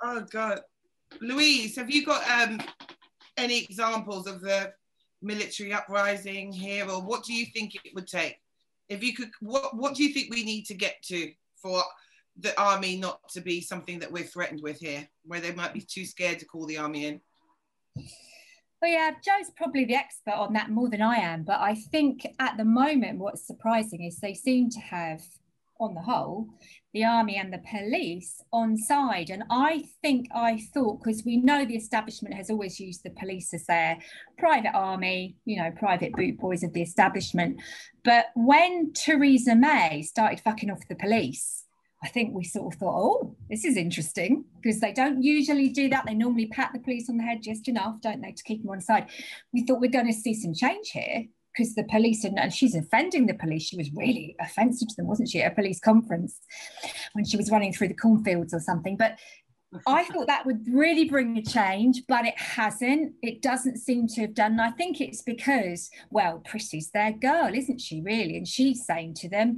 [0.00, 0.60] Oh God,
[1.20, 2.60] Louise, have you got um,
[3.36, 4.72] any examples of the
[5.22, 8.36] military uprising here, or what do you think it would take?
[8.88, 11.82] If you could, what what do you think we need to get to for
[12.40, 15.80] the army not to be something that we're threatened with here, where they might be
[15.80, 17.20] too scared to call the army in?
[18.80, 21.42] Well, yeah, Joe's probably the expert on that more than I am.
[21.42, 25.22] But I think at the moment, what's surprising is they seem to have,
[25.80, 26.48] on the whole,
[26.92, 29.30] the army and the police on side.
[29.30, 33.52] And I think I thought, because we know the establishment has always used the police
[33.54, 33.98] as their
[34.38, 37.60] private army, you know, private boot boys of the establishment.
[38.04, 41.64] But when Theresa May started fucking off the police,
[42.02, 45.88] I think we sort of thought, oh, this is interesting because they don't usually do
[45.88, 46.06] that.
[46.06, 48.70] They normally pat the police on the head just enough, don't they, to keep them
[48.70, 49.08] on side.
[49.52, 51.24] We thought we're going to see some change here
[51.58, 53.64] because the police, and, and she's offending the police.
[53.64, 56.38] She was really offensive to them, wasn't she, at a police conference
[57.14, 58.96] when she was running through the cornfields or something.
[58.96, 59.18] But
[59.86, 63.14] I thought that would really bring a change, but it hasn't.
[63.22, 64.52] It doesn't seem to have done.
[64.52, 68.36] And I think it's because, well, Priti's their girl, isn't she, really?
[68.36, 69.56] And she's saying to them,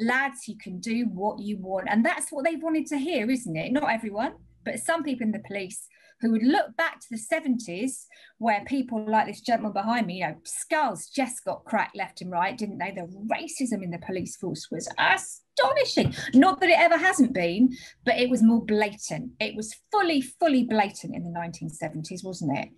[0.00, 1.88] lads, you can do what you want.
[1.90, 3.70] And that's what they wanted to hear, isn't it?
[3.70, 4.32] Not everyone,
[4.64, 5.86] but some people in the police
[6.20, 8.06] who would look back to the 70s
[8.38, 12.30] where people like this gentleman behind me, you know, skulls just got cracked left and
[12.30, 12.90] right, didn't they?
[12.90, 16.14] The racism in the police force was astonishing.
[16.34, 19.32] Not that it ever hasn't been, but it was more blatant.
[19.40, 22.68] It was fully, fully blatant in the 1970s, wasn't it?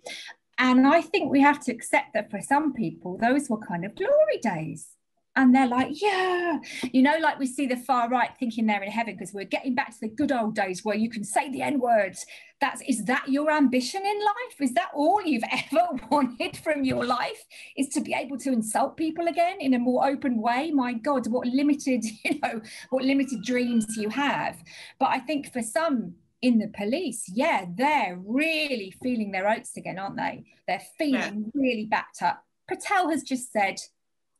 [0.57, 3.95] And I think we have to accept that for some people, those were kind of
[3.95, 4.87] glory days
[5.35, 6.59] and they're like, yeah,
[6.91, 9.73] you know, like we see the far right thinking they're in heaven because we're getting
[9.73, 12.25] back to the good old days where you can say the N words.
[12.59, 14.59] That's is that your ambition in life?
[14.59, 17.45] Is that all you've ever wanted from your life?
[17.77, 20.69] Is to be able to insult people again in a more open way?
[20.71, 24.61] My God, what limited, you know, what limited dreams you have.
[24.99, 29.97] But I think for some in the police, yeah, they're really feeling their oats again,
[29.97, 30.43] aren't they?
[30.67, 31.61] They're feeling yeah.
[31.61, 32.43] really backed up.
[32.67, 33.77] Patel has just said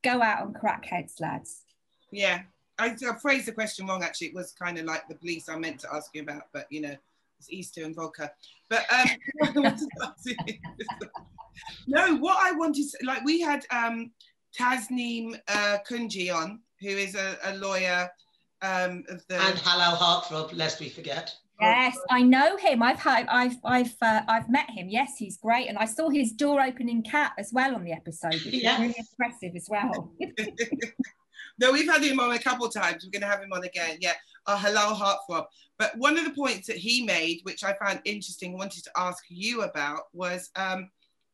[0.04, 1.64] go out on crackheads, lads.
[2.12, 2.42] Yeah,
[2.78, 4.04] I, I phrased the question wrong.
[4.04, 6.66] Actually, it was kind of like the police I meant to ask you about, but
[6.70, 6.96] you know,
[7.40, 8.32] it's Easter and vodka.
[8.70, 9.08] But um,
[11.88, 14.12] no, what I wanted, to, like, we had um,
[14.58, 18.10] Tasneem uh, Kunji on, who is a, a lawyer
[18.62, 21.34] um, of the and Halal Heartthrob, lest we forget.
[21.62, 22.82] Yes, I know him.
[22.82, 24.90] I've had, I've, I've, uh, I've met him.
[24.90, 28.34] Yes, he's great, and I saw his door opening cat as well on the episode,
[28.34, 28.82] which yeah.
[28.82, 30.12] really impressive as well.
[31.60, 33.04] no, we've had him on a couple of times.
[33.06, 33.98] We're going to have him on again.
[34.02, 34.14] Yeah,
[34.48, 35.46] a halal heartthrob.
[35.78, 39.24] But one of the points that he made, which I found interesting, wanted to ask
[39.30, 40.90] you about, was um,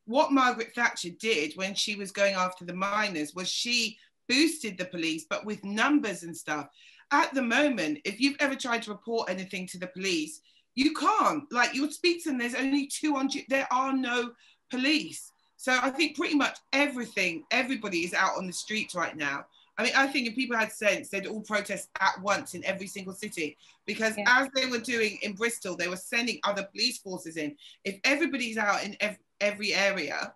[0.05, 3.33] what Margaret Thatcher did when she was going after the miners.
[3.33, 6.67] Was she boosted the police, but with numbers and stuff?
[7.11, 10.41] At the moment, if you've ever tried to report anything to the police,
[10.75, 11.51] you can't.
[11.51, 14.31] Like you'll speak to them, there's only 200, there are no
[14.69, 15.31] police.
[15.57, 19.45] So I think pretty much everything, everybody is out on the streets right now.
[19.77, 22.87] I mean, I think if people had sense, they'd all protest at once in every
[22.87, 24.25] single city because yeah.
[24.27, 27.55] as they were doing in Bristol, they were sending other police forces in.
[27.83, 30.33] If everybody's out in ev- every area,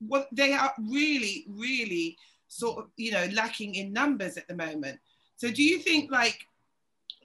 [0.00, 2.16] well, they are really, really
[2.48, 4.98] sort of, you know, lacking in numbers at the moment.
[5.42, 6.38] So do you think like,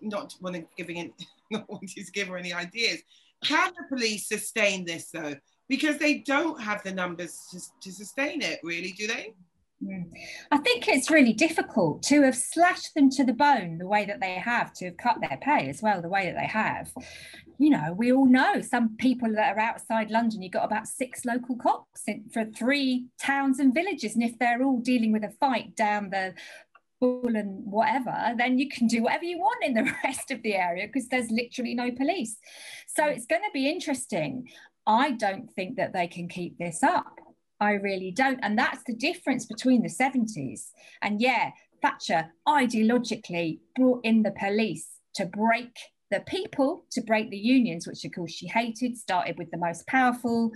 [0.01, 1.13] not wanting giving in,
[1.51, 3.03] not wanting to give her any ideas,
[3.43, 5.35] can the police sustain this though?
[5.69, 9.35] Because they don't have the numbers to, to sustain it, really, do they?
[9.85, 10.03] Hmm.
[10.51, 14.19] I think it's really difficult to have slashed them to the bone the way that
[14.19, 16.91] they have, to have cut their pay as well, the way that they have.
[17.59, 21.25] You know, we all know some people that are outside London, you've got about six
[21.25, 24.15] local cops in, for three towns and villages.
[24.15, 26.33] And if they're all dealing with a fight down the
[27.01, 30.87] and whatever, then you can do whatever you want in the rest of the area
[30.87, 32.37] because there's literally no police.
[32.87, 34.49] So it's going to be interesting.
[34.85, 37.19] I don't think that they can keep this up.
[37.59, 38.39] I really don't.
[38.41, 40.69] And that's the difference between the 70s.
[41.01, 45.75] And yeah, Thatcher ideologically brought in the police to break
[46.09, 49.85] the people to break the unions, which of course she hated, started with the most
[49.87, 50.51] powerful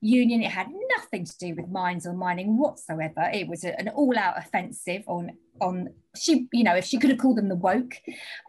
[0.00, 0.42] union.
[0.42, 3.30] It had nothing to do with mines or mining whatsoever.
[3.32, 7.38] It was an all-out offensive on on she, you know, if she could have called
[7.38, 7.94] them the woke,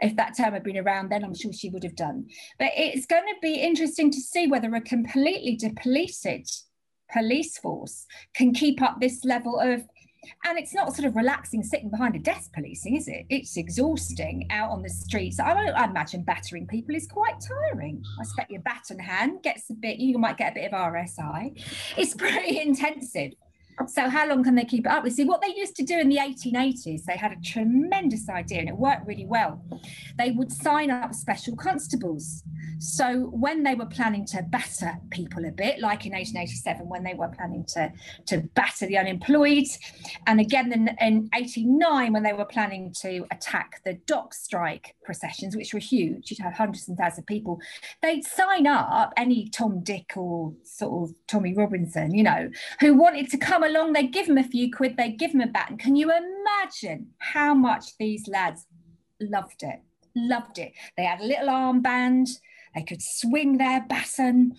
[0.01, 2.27] if that term had been around then, I'm sure she would have done.
[2.59, 6.49] But it's going to be interesting to see whether a completely depleted
[7.11, 9.83] police force can keep up this level of
[10.45, 13.25] and it's not sort of relaxing sitting behind a desk policing, is it?
[13.29, 15.39] It's exhausting out on the streets.
[15.39, 18.03] I, I imagine battering people is quite tiring.
[18.19, 21.61] I expect your baton hand gets a bit, you might get a bit of RSI.
[21.97, 23.33] It's pretty intensive.
[23.85, 25.03] So how long can they keep it up?
[25.03, 27.03] We see what they used to do in the 1880s.
[27.03, 29.63] They had a tremendous idea and it worked really well.
[30.17, 32.43] They would sign up special constables.
[32.79, 37.13] So when they were planning to batter people a bit, like in 1887, when they
[37.13, 37.91] were planning to,
[38.27, 39.65] to batter the unemployed,
[40.25, 45.55] and again in, in 89, when they were planning to attack the dock strike processions,
[45.55, 47.59] which were huge, you'd have hundreds and thousands of people,
[48.01, 53.29] they'd sign up any Tom Dick or sort of Tommy Robinson, you know, who wanted
[53.29, 55.77] to come along, they'd give them a few quid, they'd give them a baton.
[55.77, 58.65] Can you imagine how much these lads
[59.21, 59.81] loved it?
[60.15, 60.73] Loved it.
[60.95, 62.29] They had a little armband,
[62.75, 64.55] they could swing their baton.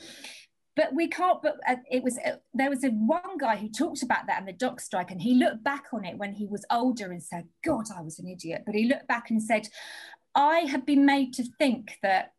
[0.76, 1.42] But we can't.
[1.42, 4.46] But uh, it was uh, there was a one guy who talked about that and
[4.46, 7.48] the dock strike, and he looked back on it when he was older and said,
[7.64, 9.68] "God, I was an idiot." But he looked back and said,
[10.36, 12.32] "I have been made to think that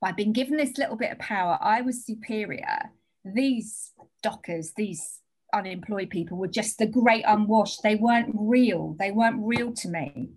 [0.00, 2.90] by being given this little bit of power, I was superior.
[3.26, 3.92] These
[4.22, 5.20] dockers, these
[5.52, 7.82] unemployed people were just the great unwashed.
[7.82, 8.96] They weren't real.
[8.98, 10.30] They weren't real to me.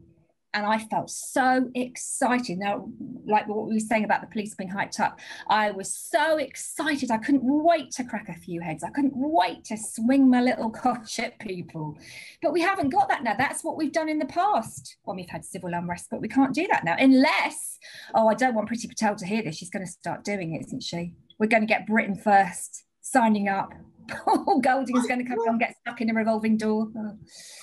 [0.54, 2.60] and I felt so excited.
[2.60, 2.88] Now,
[3.26, 7.10] like what we were saying about the police being hyped up, I was so excited.
[7.10, 8.84] I couldn't wait to crack a few heads.
[8.84, 11.98] I couldn't wait to swing my little cosh at people.
[12.42, 13.36] But we haven't got that now.
[13.36, 16.54] That's what we've done in the past when we've had civil unrest, but we can't
[16.54, 17.80] do that now unless,
[18.14, 19.58] oh, I don't want Priti Patel to hear this.
[19.58, 21.14] She's going to start doing it, isn't she?
[21.40, 23.74] We're going to get Britain first signing up.
[24.26, 26.90] Paul Golding's going to come and get stuck in a revolving door.
[26.96, 27.18] Oh.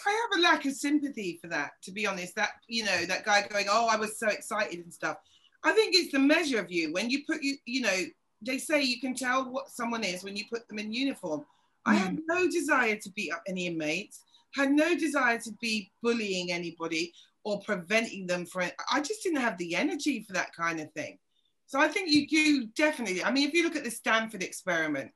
[0.07, 2.35] I have a lack of sympathy for that, to be honest.
[2.37, 5.17] That you know, that guy going, "Oh, I was so excited and stuff."
[5.63, 7.97] I think it's the measure of you when you put you, you know,
[8.43, 11.41] they say you can tell what someone is when you put them in uniform.
[11.41, 11.45] Mm.
[11.87, 12.21] I had mm.
[12.27, 14.23] no desire to beat up any inmates.
[14.55, 17.13] Had no desire to be bullying anybody
[17.45, 18.71] or preventing them from.
[18.93, 21.19] I just didn't have the energy for that kind of thing.
[21.67, 23.23] So I think you do definitely.
[23.23, 25.13] I mean, if you look at the Stanford experiment,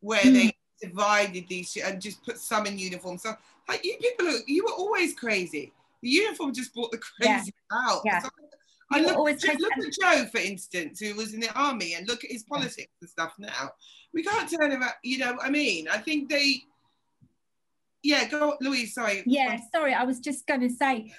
[0.00, 0.34] where mm.
[0.34, 0.52] they
[0.84, 3.18] divided these and just put some in uniform.
[3.18, 3.34] So
[3.68, 5.72] like you people, are, you were always crazy.
[6.02, 7.78] The uniform just brought the crazy yeah.
[7.88, 8.02] out.
[8.04, 8.20] Yeah.
[8.20, 8.28] So
[8.92, 9.58] I, look, look at
[10.00, 13.32] Joe, for instance, who was in the army, and look at his politics and stuff
[13.38, 13.70] now.
[14.12, 15.88] We can't turn around, you know I mean?
[15.88, 16.62] I think they,
[18.02, 19.22] yeah, go, Louise, sorry.
[19.26, 21.12] Yeah, sorry, I was just going to say,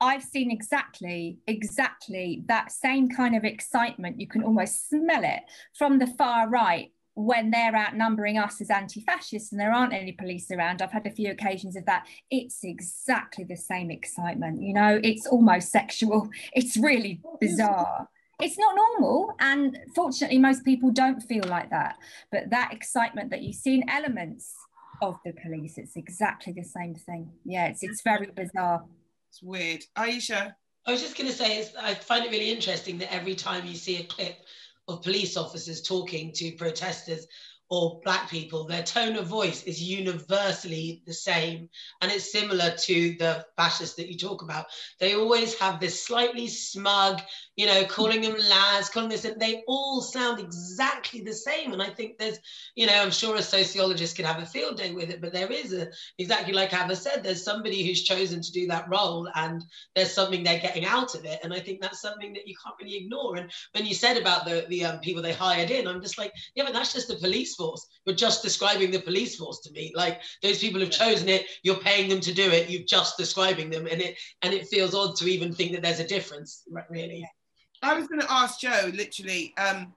[0.00, 4.20] I've seen exactly, exactly that same kind of excitement.
[4.20, 5.40] You can almost smell it
[5.78, 10.50] from the far right when they're outnumbering us as anti-fascists and there aren't any police
[10.50, 12.06] around i've had a few occasions of that.
[12.30, 15.00] It's exactly the same excitement you know?
[15.02, 16.28] It's almost sexual.
[16.54, 18.08] It's really bizarre.
[18.40, 21.96] It's not normal and fortunately most people don't feel like that.
[22.30, 24.54] But that excitement that you see in elements
[25.00, 27.30] of the police it's exactly the same thing.
[27.44, 28.84] Yeah it's, it's very bizarre.
[29.30, 29.84] It's weird.
[29.96, 30.54] Aisha?
[30.86, 33.74] I was just going to say i find it really interesting that every time you
[33.74, 34.36] see a clip
[34.88, 37.26] of police officers talking to protesters
[37.72, 41.70] or black people, their tone of voice is universally the same.
[42.02, 44.66] And it's similar to the fascists that you talk about.
[45.00, 47.22] They always have this slightly smug,
[47.56, 51.72] you know, calling them lads, calling this, and they all sound exactly the same.
[51.72, 52.38] And I think there's,
[52.74, 55.50] you know, I'm sure a sociologist can have a field day with it, but there
[55.50, 55.88] is a,
[56.18, 59.64] exactly like Ava said, there's somebody who's chosen to do that role and
[59.96, 61.40] there's something they're getting out of it.
[61.42, 63.36] And I think that's something that you can't really ignore.
[63.36, 66.34] And when you said about the, the um, people they hired in, I'm just like,
[66.54, 67.86] yeah, but that's just the police force.
[68.04, 69.92] You're just describing the police force to me.
[69.94, 73.70] Like those people have chosen it, you're paying them to do it, you're just describing
[73.70, 77.24] them, and it and it feels odd to even think that there's a difference, really.
[77.82, 79.92] I was going to ask Joe, literally, um,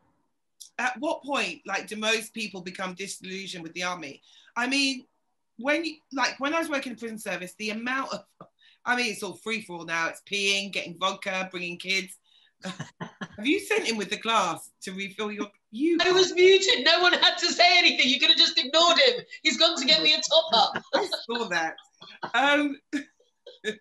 [0.80, 4.22] at what point, like, do most people become disillusioned with the army?
[4.58, 5.06] I mean,
[5.58, 8.24] when you, like, when I was working in prison service, the amount of,
[8.86, 10.10] I mean, it's all free for all now.
[10.10, 12.18] It's peeing, getting vodka, bringing kids.
[12.64, 15.48] Have you sent him with the glass to refill your?
[15.76, 15.98] You.
[16.02, 16.86] I was muted.
[16.86, 18.08] No one had to say anything.
[18.08, 19.26] You could have just ignored him.
[19.44, 20.82] He's gone to get me a top up.
[20.96, 21.76] I saw that.
[22.34, 22.78] Um,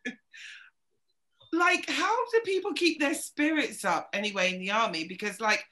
[1.53, 5.07] like, how do people keep their spirits up anyway in the army?
[5.07, 5.65] Because, like,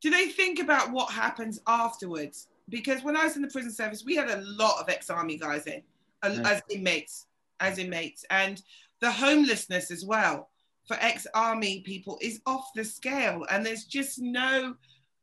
[0.00, 2.48] do they think about what happens afterwards?
[2.70, 5.66] Because when I was in the prison service, we had a lot of ex-army guys
[5.66, 5.82] in
[6.24, 6.40] yeah.
[6.46, 7.26] as inmates,
[7.60, 8.62] as inmates, and
[9.02, 10.48] the homelessness as well
[10.88, 14.74] for ex-army people is off the scale and there's just no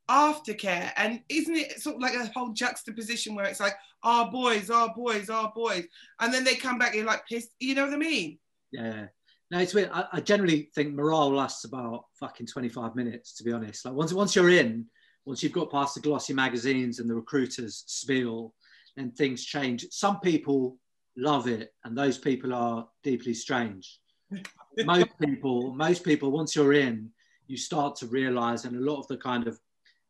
[0.08, 0.92] aftercare.
[0.96, 4.92] And isn't it sort of like a whole juxtaposition where it's like our boys our
[4.94, 5.84] boys our boys.
[6.20, 8.38] And then they come back and you're like pissed you know what i mean?
[8.72, 9.06] Yeah.
[9.50, 9.90] No it's weird.
[9.92, 13.84] I, I, generally think morale lasts about fucking 25 minutes to be honest.
[13.84, 14.86] Like once once you're in
[15.24, 18.54] once you've got past the glossy magazines and the recruiters spiel
[18.96, 19.86] then things change.
[19.90, 20.76] Some people
[21.16, 23.98] love it and those people are deeply strange.
[24.84, 27.10] Most people, most people, once you're in,
[27.48, 29.58] you start to realize, and a lot of the kind of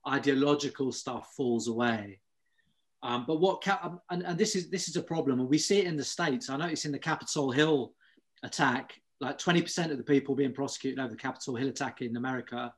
[0.09, 2.21] ideological stuff falls away.
[3.03, 5.79] Um, but what, um, and, and this is this is a problem, and we see
[5.79, 6.51] it in the states.
[6.51, 7.93] I noticed in the Capitol Hill
[8.43, 12.73] attack, like 20% of the people being prosecuted over the Capitol Hill attack in America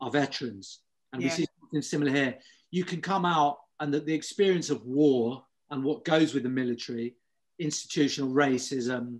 [0.00, 0.80] are veterans,
[1.12, 1.28] and yeah.
[1.28, 2.38] we see something similar here.
[2.70, 6.48] You can come out, and the, the experience of war and what goes with the
[6.48, 7.16] military,
[7.58, 9.18] institutional racism,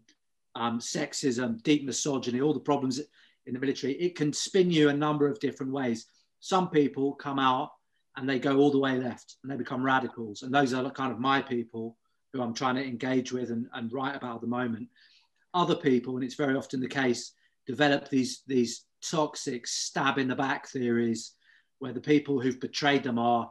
[0.55, 3.01] um, sexism, deep misogyny, all the problems
[3.47, 6.07] in the military, it can spin you a number of different ways.
[6.45, 7.71] Some people come out
[8.19, 10.43] and they go all the way left and they become radicals.
[10.43, 11.97] And those are kind of my people
[12.35, 14.89] who I'm trying to engage with and, and write about at the moment.
[15.55, 17.33] Other people, and it's very often the case,
[17.67, 21.33] develop these, these toxic stab in the back theories
[21.79, 23.51] where the people who've betrayed them are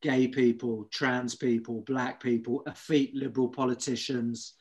[0.00, 4.54] gay people, trans people, black people, effete liberal politicians,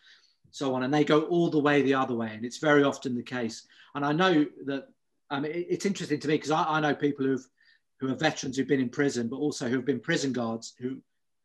[0.52, 3.16] so on, and they go all the way the other way, and it's very often
[3.16, 3.66] the case.
[3.94, 4.88] And I know that
[5.30, 7.46] um, it, it's interesting to me because I, I, know people who've
[8.00, 10.98] who are veterans who've been in prison, but also who have been prison guards who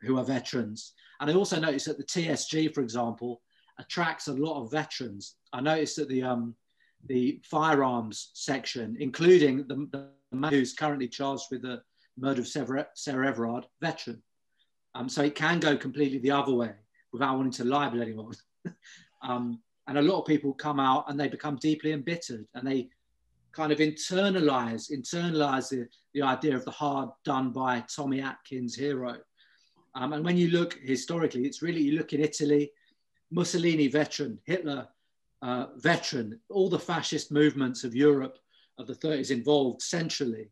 [0.03, 0.93] who are veterans.
[1.21, 3.43] And I also noticed that the TSG, for example,
[3.79, 5.37] attracts a lot of veterans.
[5.53, 6.55] I noticed that the um,
[7.07, 11.83] the firearms section, including the, the man who's currently charged with the
[12.19, 14.23] murder of Sarah, Sarah Everard, veteran.
[14.95, 16.73] Um, so it can go completely the other way
[17.13, 18.35] without wanting to libel anyone.
[19.23, 22.89] um, and a lot of people come out and they become deeply embittered and they
[23.53, 29.17] kind of internalize internalize the, the idea of the hard done by Tommy Atkins hero.
[29.95, 32.71] Um, and when you look historically, it's really you look in Italy,
[33.31, 34.89] Mussolini veteran, Hitler
[35.43, 38.39] uh, veteran, all the fascist movements of Europe
[38.79, 40.51] of the 30s involved centrally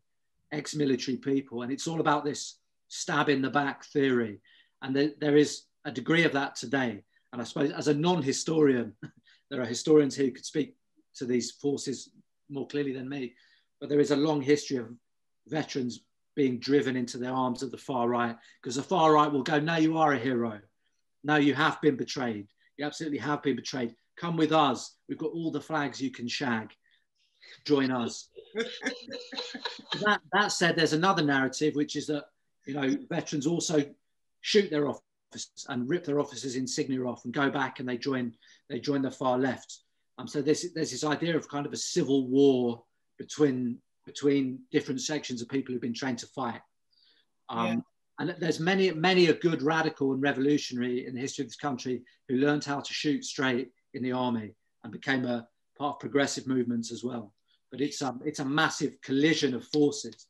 [0.51, 4.39] ex-military people, and it's all about this stab in the back theory.
[4.81, 7.03] And there, there is a degree of that today.
[7.31, 8.93] And I suppose as a non-historian,
[9.49, 10.75] there are historians here who could speak
[11.15, 12.09] to these forces
[12.49, 13.33] more clearly than me.
[13.79, 14.89] But there is a long history of
[15.47, 16.01] veterans
[16.35, 19.59] being driven into the arms of the far right because the far right will go,
[19.59, 20.59] no, you are a hero.
[21.23, 22.47] No, you have been betrayed.
[22.77, 23.95] You absolutely have been betrayed.
[24.17, 24.95] Come with us.
[25.07, 26.71] We've got all the flags you can shag.
[27.65, 28.29] Join us.
[28.55, 32.25] that, that said, there's another narrative, which is that,
[32.65, 33.83] you know, veterans also
[34.41, 38.33] shoot their officers and rip their officers' insignia off and go back and they join,
[38.69, 39.79] they join the far left.
[40.19, 42.83] Um, so there's, there's this idea of kind of a civil war
[43.17, 46.59] between, between different sections of people who've been trained to fight.
[47.47, 47.75] Um, yeah.
[48.19, 52.01] And there's many, many a good radical and revolutionary in the history of this country
[52.27, 54.51] who learned how to shoot straight in the army
[54.83, 55.47] and became a
[55.77, 57.33] part of progressive movements as well.
[57.71, 60.27] But it's um, it's a massive collision of forces.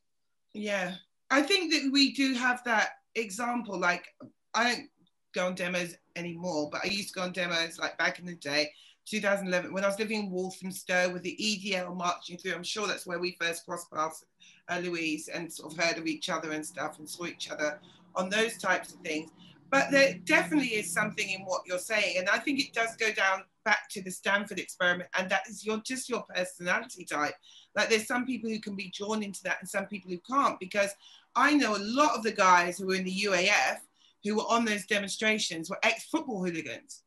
[0.54, 0.96] Yeah,
[1.32, 3.80] I think that we do have that example.
[3.80, 4.06] Like
[4.54, 4.90] I don't
[5.34, 8.36] go on demos anymore, but I used to go on demos like back in the
[8.36, 8.72] day,
[9.10, 12.54] 2011, when I was living in Walthamstow with the EDL marching through.
[12.54, 14.26] I'm sure that's where we first crossed paths,
[14.70, 17.80] uh, Louise, and sort of heard of each other and stuff and saw each other
[18.16, 19.32] on those types of things.
[19.72, 22.18] But there definitely is something in what you're saying.
[22.18, 25.10] And I think it does go down back to the Stanford experiment.
[25.18, 27.36] And that is your just your personality type.
[27.76, 30.60] Like there's some people who can be drawn into that and some people who can't.
[30.60, 30.92] Because
[31.36, 33.78] I know a lot of the guys who were in the UAF
[34.24, 37.04] who were on those demonstrations were ex-football hooligans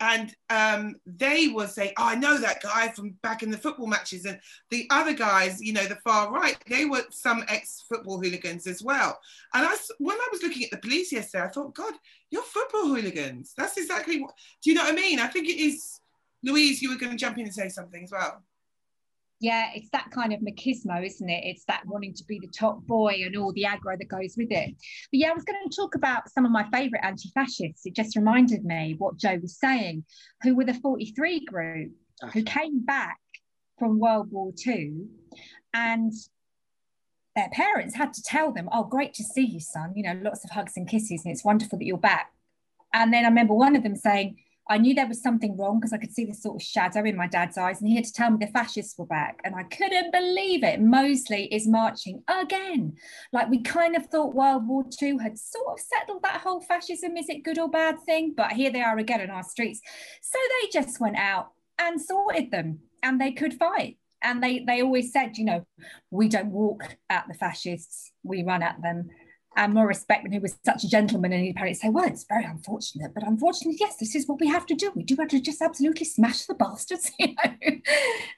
[0.00, 3.86] and um, they will say, oh, I know that guy from back in the football
[3.86, 4.24] matches.
[4.24, 4.38] And
[4.70, 8.82] the other guys, you know, the far right, they were some ex football hooligans as
[8.82, 9.18] well.
[9.54, 11.94] And I, when I was looking at the police yesterday, I thought, God,
[12.30, 13.54] you're football hooligans.
[13.56, 15.18] That's exactly what, do you know what I mean?
[15.18, 16.00] I think it is,
[16.42, 18.42] Louise, you were going to jump in and say something as well
[19.42, 21.42] yeah, it's that kind of machismo, isn't it?
[21.44, 24.52] It's that wanting to be the top boy and all the aggro that goes with
[24.52, 24.70] it.
[24.70, 27.84] But yeah, I was going to talk about some of my favourite anti fascists.
[27.84, 30.04] It just reminded me what Joe was saying,
[30.42, 31.90] who were the 43 group,
[32.32, 33.18] who came back
[33.80, 35.06] from World War II
[35.74, 36.12] and
[37.34, 39.92] their parents had to tell them, Oh, great to see you, son.
[39.96, 42.30] You know, lots of hugs and kisses, and it's wonderful that you're back.
[42.94, 44.36] And then I remember one of them saying,
[44.68, 47.16] I knew there was something wrong because I could see this sort of shadow in
[47.16, 49.40] my dad's eyes, and he had to tell me the fascists were back.
[49.44, 50.80] And I couldn't believe it.
[50.80, 52.94] Mosley is marching again.
[53.32, 57.16] Like we kind of thought World War II had sort of settled that whole fascism,
[57.16, 58.34] is it good or bad thing?
[58.36, 59.80] But here they are again in our streets.
[60.22, 61.48] So they just went out
[61.78, 63.98] and sorted them, and they could fight.
[64.24, 65.66] And they, they always said, you know,
[66.12, 69.10] we don't walk at the fascists, we run at them
[69.56, 72.44] and Morris Beckman, who was such a gentleman, and he'd apparently say, Well, it's very
[72.44, 74.92] unfortunate, but unfortunately, yes, this is what we have to do.
[74.94, 77.52] We do have to just absolutely smash the bastards, you know,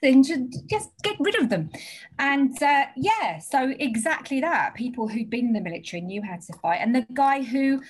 [0.02, 0.24] and
[0.68, 1.70] just get rid of them.
[2.18, 4.74] And uh, yeah, so exactly that.
[4.74, 6.80] People who'd been in the military knew how to fight.
[6.80, 7.82] And the guy who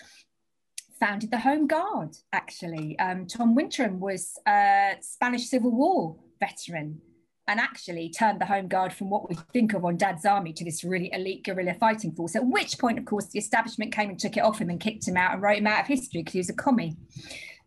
[1.01, 7.01] founded the Home Guard, actually, um, Tom Wintringham was a Spanish Civil War veteran
[7.47, 10.65] and actually turned the Home Guard from what we think of on Dad's Army to
[10.65, 12.35] this really elite guerrilla fighting force.
[12.35, 15.07] At which point, of course, the establishment came and took it off him and kicked
[15.07, 16.97] him out and wrote him out of history because he was a commie.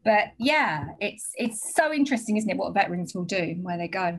[0.04, 3.88] But yeah, it's it's so interesting, isn't it, what veterans will do and where they
[3.88, 4.18] go.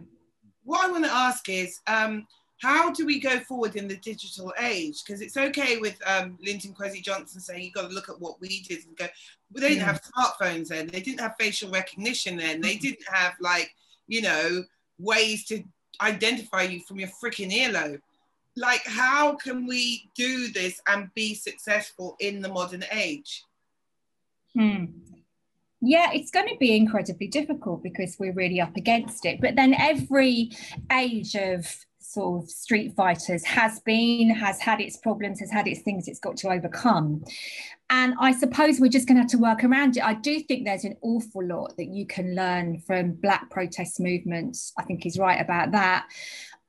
[0.64, 2.26] What I want to ask is, um,
[2.60, 5.02] how do we go forward in the digital age?
[5.04, 8.40] Because it's okay with um, Linton Kwesi Johnson saying you've got to look at what
[8.40, 9.06] we did and go,
[9.50, 13.34] but they didn't have smartphones then, they didn't have facial recognition then, they didn't have
[13.40, 13.74] like,
[14.08, 14.64] you know,
[14.98, 15.62] ways to
[16.00, 18.00] identify you from your freaking earlobe.
[18.56, 23.44] Like, how can we do this and be successful in the modern age?
[24.54, 24.86] Hmm.
[25.80, 29.40] Yeah, it's going to be incredibly difficult because we're really up against it.
[29.40, 30.50] But then every
[30.90, 31.72] age of
[32.08, 36.18] sort of street fighters has been, has had its problems, has had its things it's
[36.18, 37.22] got to overcome.
[37.90, 40.04] And I suppose we're just going to have to work around it.
[40.04, 44.72] I do think there's an awful lot that you can learn from Black protest movements.
[44.78, 46.06] I think he's right about that.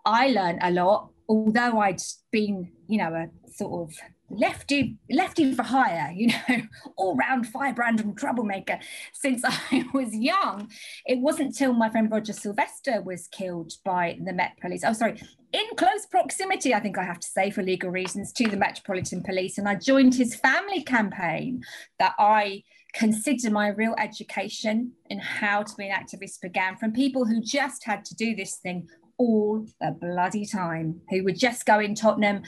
[0.05, 3.95] I learned a lot, although I'd been, you know, a sort of
[4.29, 6.61] lefty lefty for hire you know
[6.97, 8.79] all round firebrand and troublemaker
[9.13, 10.69] since i was young.
[11.05, 15.21] It wasn't till my friend roger sylvester was killed by the met police oh sorry
[15.51, 19.23] in close proximity i think i have to say for legal reasons to the metropolitan
[19.23, 21.61] police and i joined his family campaign
[21.97, 22.63] that i
[22.93, 27.83] consider my real education in how to be an activist began from people who just
[27.83, 32.41] had to do this thing all the bloody time who would just go in tottenham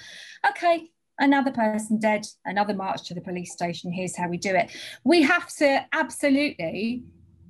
[0.48, 0.90] okay
[1.22, 3.91] another person dead, another march to the police station.
[3.91, 4.72] Here's how we do it.
[5.03, 7.03] We have to absolutely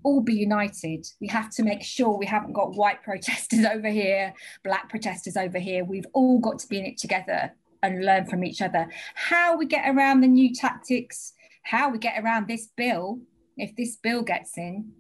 [0.04, 1.08] all be united.
[1.20, 5.58] We have to make sure we haven't got white protesters over here, black protesters over
[5.58, 5.86] here.
[5.86, 8.88] We've all got to be in it together and learn from each other.
[9.16, 13.22] How we get around the new tactics, how we get around this bill,
[13.58, 14.92] if this bill gets in,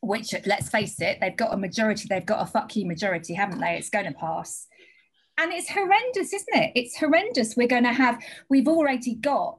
[0.00, 3.60] which let's face it, they've got a majority, they've got a fuck you majority, haven't
[3.60, 3.76] they?
[3.76, 4.66] It's going to pass
[5.38, 6.72] and it's horrendous, isn't it?
[6.74, 7.56] It's horrendous.
[7.56, 8.20] We're going to have,
[8.50, 9.58] we've already got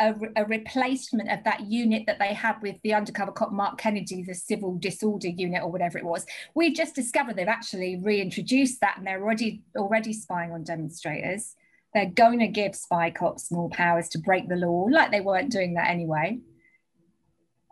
[0.00, 4.22] a, a, replacement of that unit that they had with the undercover cop Mark Kennedy,
[4.22, 6.24] the civil disorder unit or whatever it was.
[6.54, 11.54] We've just discovered they've actually reintroduced that and they're already already spying on demonstrators.
[11.92, 15.52] They're going to give spy cops more powers to break the law, like they weren't
[15.52, 16.38] doing that anyway.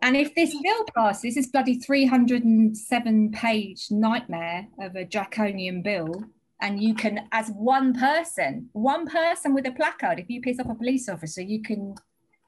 [0.03, 6.24] And if this bill passes, this bloody 307 page nightmare of a draconian bill,
[6.61, 10.70] and you can as one person one person with a placard if you piss off
[10.70, 11.94] a police officer you can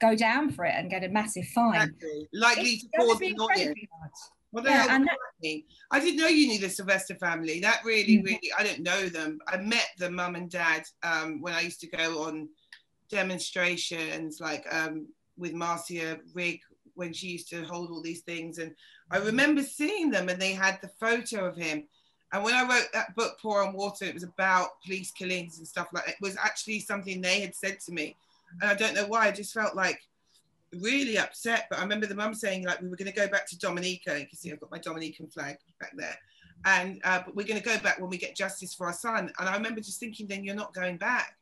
[0.01, 2.27] go down for it and get a massive fine exactly.
[2.33, 3.79] likely to cause annoyance
[4.53, 7.59] well, yeah, and that, I didn't know you knew the Sylvester family.
[7.59, 8.25] That really, mm-hmm.
[8.25, 9.39] really, I don't know them.
[9.47, 12.49] I met the mum and dad um, when I used to go on
[13.09, 15.07] demonstrations, like um,
[15.37, 16.59] with Marcia Rigg
[16.93, 18.59] when she used to hold all these things.
[18.59, 18.75] And
[19.09, 21.87] I remember seeing them, and they had the photo of him.
[22.33, 25.67] And when I wrote that book, Pour on Water, it was about police killings and
[25.67, 26.15] stuff like that.
[26.15, 28.15] It was actually something they had said to me.
[28.59, 30.01] And I don't know why, I just felt like
[30.81, 31.67] really upset.
[31.69, 34.19] But I remember the mum saying, like, we were going to go back to Dominica.
[34.19, 36.17] You can see I've got my Dominican flag back there.
[36.65, 39.31] And uh, but we're going to go back when we get justice for our son.
[39.37, 41.37] And I remember just thinking, then you're not going back.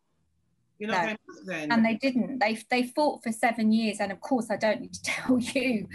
[0.78, 1.06] You're not no.
[1.06, 1.72] going back then.
[1.72, 2.40] And they didn't.
[2.40, 3.98] They they fought for seven years.
[4.00, 5.88] And of course, I don't need to tell you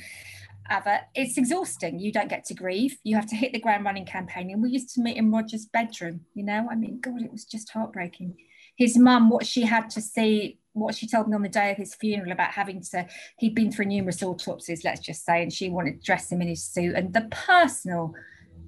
[0.71, 1.99] Ava, it's exhausting.
[1.99, 2.99] You don't get to grieve.
[3.05, 4.61] You have to hit the ground running campaigning.
[4.61, 6.69] We used to meet in Roger's bedroom, you know?
[6.71, 8.37] I mean, God, it was just heartbreaking.
[8.77, 11.77] His mum, what she had to see, what she told me on the day of
[11.77, 13.07] his funeral about having to,
[13.39, 16.49] he'd been through numerous autopsies, let's just say, and she wanted to dress him in
[16.49, 16.95] his suit.
[16.95, 18.15] And the personal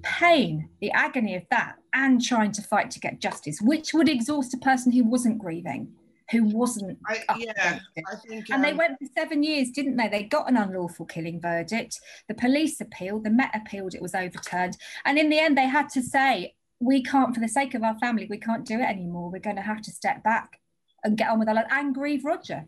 [0.01, 4.53] pain, the agony of that, and trying to fight to get justice, which would exhaust
[4.53, 5.93] a person who wasn't grieving
[6.31, 6.97] who wasn't.
[7.07, 10.07] I, yeah, I think, and um, they went for seven years, didn't they?
[10.07, 11.99] They got an unlawful killing verdict.
[12.27, 14.77] The police appealed, the Met appealed, it was overturned.
[15.05, 17.97] And in the end, they had to say, we can't, for the sake of our
[17.99, 19.29] family, we can't do it anymore.
[19.31, 20.59] We're going to have to step back
[21.03, 22.65] and get on with our life and grieve Roger.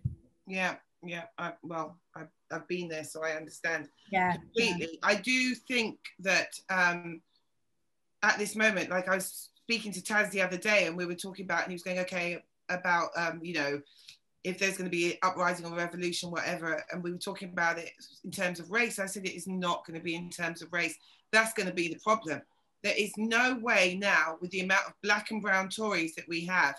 [0.47, 1.23] Yeah, yeah.
[1.37, 3.89] I, well, I've, I've been there, so I understand.
[4.11, 4.33] Yeah.
[4.33, 4.99] Completely.
[5.01, 5.09] Yeah.
[5.09, 7.21] I do think that um,
[8.23, 11.15] at this moment, like I was speaking to Taz the other day, and we were
[11.15, 13.81] talking about, and he was going, okay, about um, you know
[14.43, 17.77] if there's going to be an uprising or revolution, whatever, and we were talking about
[17.77, 17.91] it
[18.23, 20.73] in terms of race, I said it is not going to be in terms of
[20.73, 20.97] race.
[21.31, 22.41] That's going to be the problem.
[22.83, 26.43] There is no way now, with the amount of black and brown Tories that we
[26.45, 26.75] have,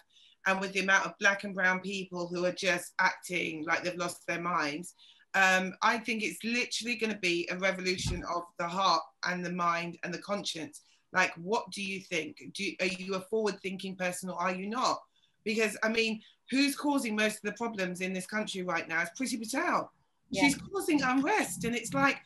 [0.46, 3.94] and with the amount of black and brown people who are just acting like they've
[3.94, 4.94] lost their minds,
[5.34, 9.52] um, I think it's literally going to be a revolution of the heart and the
[9.52, 10.82] mind and the conscience.
[11.12, 12.38] Like, what do you think?
[12.54, 15.00] Do, are you a forward thinking person or are you not?
[15.44, 16.20] Because I mean,
[16.50, 19.02] who's causing most of the problems in this country right now?
[19.02, 19.90] It's Priti Patel.
[20.30, 20.42] Yeah.
[20.42, 22.18] She's causing unrest, and it's like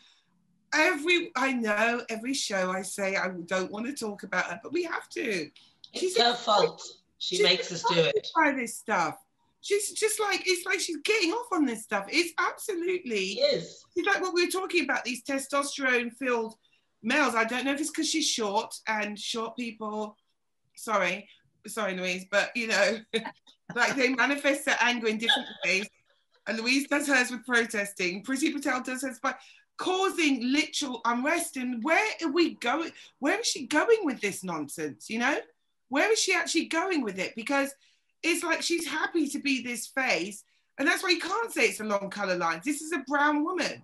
[0.75, 4.73] every I know every show I say I don't want to talk about her, but
[4.73, 5.51] we have to.
[5.95, 6.83] She's it's her fault.
[7.19, 8.29] She makes us do it.
[8.37, 9.17] By this stuff.
[9.63, 12.07] She's just like it's like she's getting off on this stuff.
[12.09, 13.85] It's absolutely is.
[13.97, 16.55] It's like what we were talking about these testosterone filled
[17.03, 17.35] males.
[17.35, 20.17] I don't know if it's because she's short and short people.
[20.77, 21.29] Sorry,
[21.69, 22.99] sorry, Louise, but you know,
[23.75, 25.89] like they manifest their anger in different ways.
[26.47, 28.23] And Louise does hers with protesting.
[28.23, 29.35] Prissy Patel does hers by
[29.79, 31.57] causing literal unrest.
[31.57, 32.93] And where are we going?
[33.19, 35.11] Where is she going with this nonsense?
[35.11, 35.39] You know,
[35.89, 37.35] where is she actually going with it?
[37.35, 37.75] Because
[38.23, 40.45] it's like she's happy to be this face,
[40.79, 42.65] and that's why you can't say it's along color lines.
[42.65, 43.83] This is a brown woman.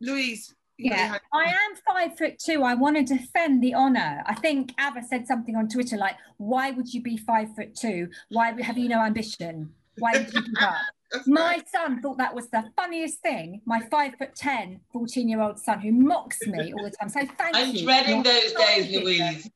[0.00, 2.62] Louise, yeah, I am five foot two.
[2.62, 4.22] I want to defend the honor.
[4.26, 8.08] I think Ava said something on Twitter like, "Why would you be five foot two?
[8.28, 9.72] Why have you no ambition?
[9.98, 10.76] Why would you give up?"
[11.26, 13.62] My son thought that was the funniest thing.
[13.64, 17.08] My five foot 10, 14 year old son who mocks me all the time.
[17.08, 17.80] So thank I'm you.
[17.80, 19.48] I'm dreading those days, Louise.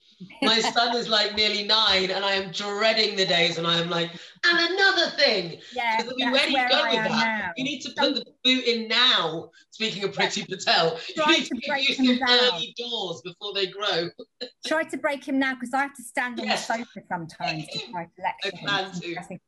[0.42, 3.90] My son is like nearly nine, and I am dreading the days, and I am
[3.90, 4.10] like,
[4.42, 7.10] And another thing, Yeah, I mean, where do you go I with that?
[7.10, 7.52] now.
[7.56, 9.50] You need to put the boot in now.
[9.70, 12.28] Speaking of Priti Patel, you Try need to to break them down.
[12.54, 14.08] early doors before they grow.
[14.66, 16.66] Try to break him now because I have to stand on Yes.
[16.66, 18.66] the sofa sometimes to try to lecture I him.
[18.68, 19.38] plan It's to.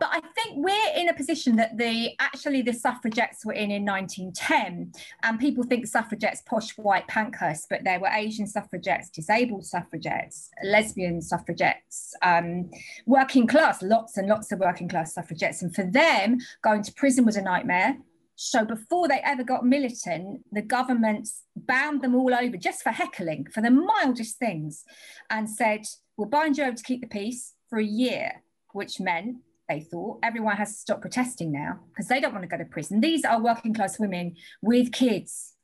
[0.00, 3.84] But I think we're in a position that the actually the suffragettes were in in
[3.84, 4.92] 1910,
[5.22, 11.20] and people think suffragettes posh white pankhurst, but there were Asian suffragettes, disabled suffragettes, lesbian
[11.22, 12.70] suffragettes, um,
[13.06, 17.24] working class, lots and lots of working class suffragettes, and for them, going to prison
[17.24, 17.98] was a nightmare.
[18.36, 23.46] So before they ever got militant, the government bound them all over just for heckling,
[23.52, 24.84] for the mildest things,
[25.28, 25.86] and said,
[26.16, 30.20] "We'll bind you over to keep the peace for a year," which meant they thought
[30.22, 33.00] everyone has to stop protesting now because they don't want to go to prison.
[33.00, 35.54] These are working class women with kids.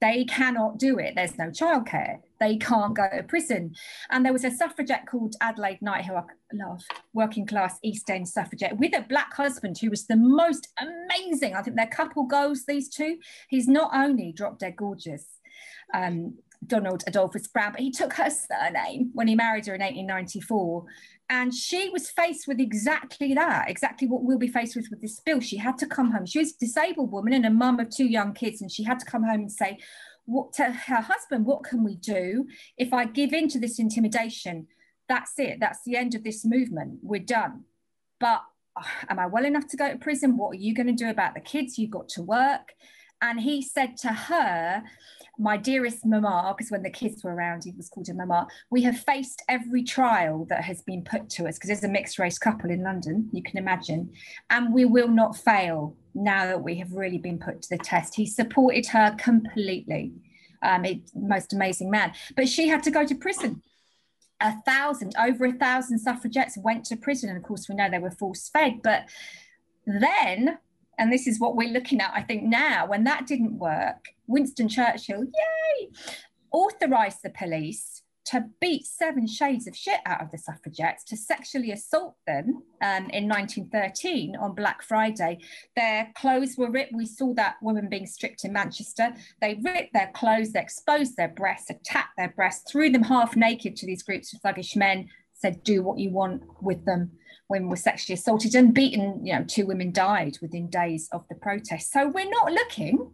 [0.00, 1.14] They cannot do it.
[1.14, 2.18] There's no childcare.
[2.38, 3.74] They can't go to prison.
[4.10, 6.22] And there was a suffragette called Adelaide Knight, who I
[6.52, 6.82] love,
[7.14, 11.54] working class East End suffragette, with a black husband who was the most amazing.
[11.54, 13.16] I think their couple goals, these two.
[13.48, 15.24] He's not only drop dead gorgeous,
[15.94, 16.36] um,
[16.66, 20.84] Donald Adolphus Brown, but he took her surname when he married her in 1894.
[21.28, 25.20] And she was faced with exactly that, exactly what we'll be faced with with this
[25.20, 25.40] bill.
[25.40, 26.26] She had to come home.
[26.26, 29.00] She was a disabled woman and a mum of two young kids, and she had
[29.00, 29.78] to come home and say,
[30.26, 32.46] what to her husband, what can we do
[32.76, 34.66] if I give in to this intimidation?
[35.08, 35.58] That's it.
[35.60, 36.98] That's the end of this movement.
[37.02, 37.64] We're done.
[38.18, 38.42] But
[38.76, 40.36] uh, am I well enough to go to prison?
[40.36, 41.78] What are you going to do about the kids?
[41.78, 42.74] You've got to work.
[43.22, 44.82] And he said to her,
[45.38, 48.82] my dearest mama, because when the kids were around, he was called a mama, we
[48.82, 52.38] have faced every trial that has been put to us, because there's a mixed race
[52.38, 54.12] couple in London, you can imagine,
[54.50, 58.14] and we will not fail now that we have really been put to the test.
[58.14, 60.12] He supported her completely.
[60.62, 62.14] Um, it, most amazing man.
[62.34, 63.62] But she had to go to prison.
[64.40, 67.28] A thousand, over a thousand suffragettes went to prison.
[67.28, 68.80] And of course, we know they were force fed.
[68.82, 69.04] But
[69.86, 70.58] then,
[70.98, 74.68] and this is what we're looking at, I think now, when that didn't work, Winston
[74.68, 75.88] Churchill, yay,
[76.52, 81.70] authorized the police to beat seven shades of shit out of the suffragettes, to sexually
[81.70, 85.38] assault them um, in 1913 on Black Friday.
[85.76, 86.92] Their clothes were ripped.
[86.92, 89.14] We saw that woman being stripped in Manchester.
[89.40, 93.76] They ripped their clothes, they exposed their breasts, attacked their breasts, threw them half naked
[93.76, 97.12] to these groups of thuggish men, said, do what you want with them.
[97.48, 99.24] Women were sexually assaulted and beaten.
[99.24, 101.92] You know, two women died within days of the protest.
[101.92, 103.12] So we're not looking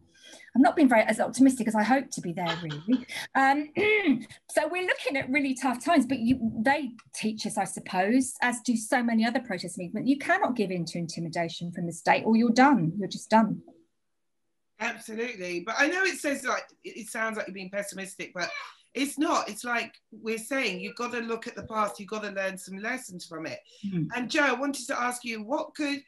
[0.55, 3.07] I'm not being very as optimistic as I hope to be there, really.
[3.35, 3.71] Um,
[4.51, 8.61] so we're looking at really tough times, but you, they teach us, I suppose, as
[8.61, 12.25] do so many other protest movements, you cannot give in to intimidation from the state
[12.25, 12.93] or you're done.
[12.99, 13.63] You're just done.
[14.79, 15.61] Absolutely.
[15.61, 18.51] But I know it says like, it sounds like you're being pessimistic, but
[18.95, 19.49] it's not.
[19.49, 22.59] It's like we're saying, you've got to look at the past, you've got to learn
[22.59, 23.61] some lessons from it.
[23.85, 24.09] Mhm.
[24.15, 26.03] And Joe, I wanted to ask you, what could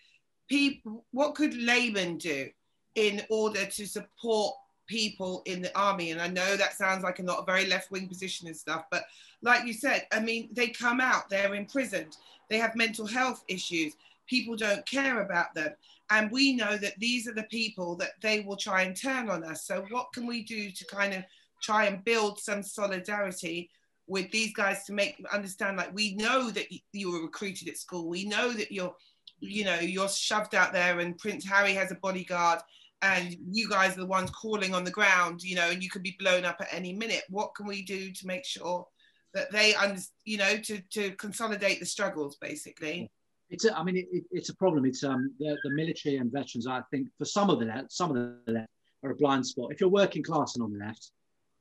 [0.49, 2.51] people, what could laymen do
[2.95, 4.55] in order to support
[4.87, 6.11] people in the army?
[6.11, 8.85] And I know that sounds like a not a very left wing position and stuff,
[8.91, 9.05] but
[9.41, 12.17] like you said, I mean, they come out, they're imprisoned,
[12.51, 13.95] they have mental health issues,
[14.27, 15.75] people don't care about them.
[16.11, 19.43] And we know that these are the people that they will try and turn on
[19.43, 19.67] us.
[19.67, 21.25] So, what can we do to kind of
[21.65, 23.71] try and build some solidarity
[24.07, 27.79] with these guys to make them understand like we know that you were recruited at
[27.79, 28.95] school we know that you're
[29.41, 32.61] you know you're shoved out there and prince harry has a bodyguard
[33.03, 36.03] and you guys are the ones crawling on the ground you know and you could
[36.03, 38.87] be blown up at any minute what can we do to make sure
[39.33, 43.11] that they under you know to to consolidate the struggles basically
[43.51, 44.85] It's a, I mean, it, it's a problem.
[44.91, 46.67] It's um, the, the military and veterans.
[46.67, 49.71] I think for some of the left, some of the left are a blind spot.
[49.71, 51.05] If you're working class and on the left,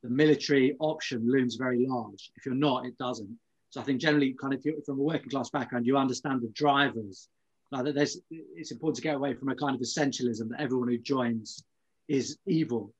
[0.04, 2.30] the military option looms very large.
[2.36, 3.38] If you're not, it doesn't.
[3.70, 6.42] So I think generally, kind of, if you're from a working class background, you understand
[6.42, 7.28] the drivers.
[7.72, 10.88] Like that, there's it's important to get away from a kind of essentialism that everyone
[10.88, 11.64] who joins
[12.06, 12.92] is evil.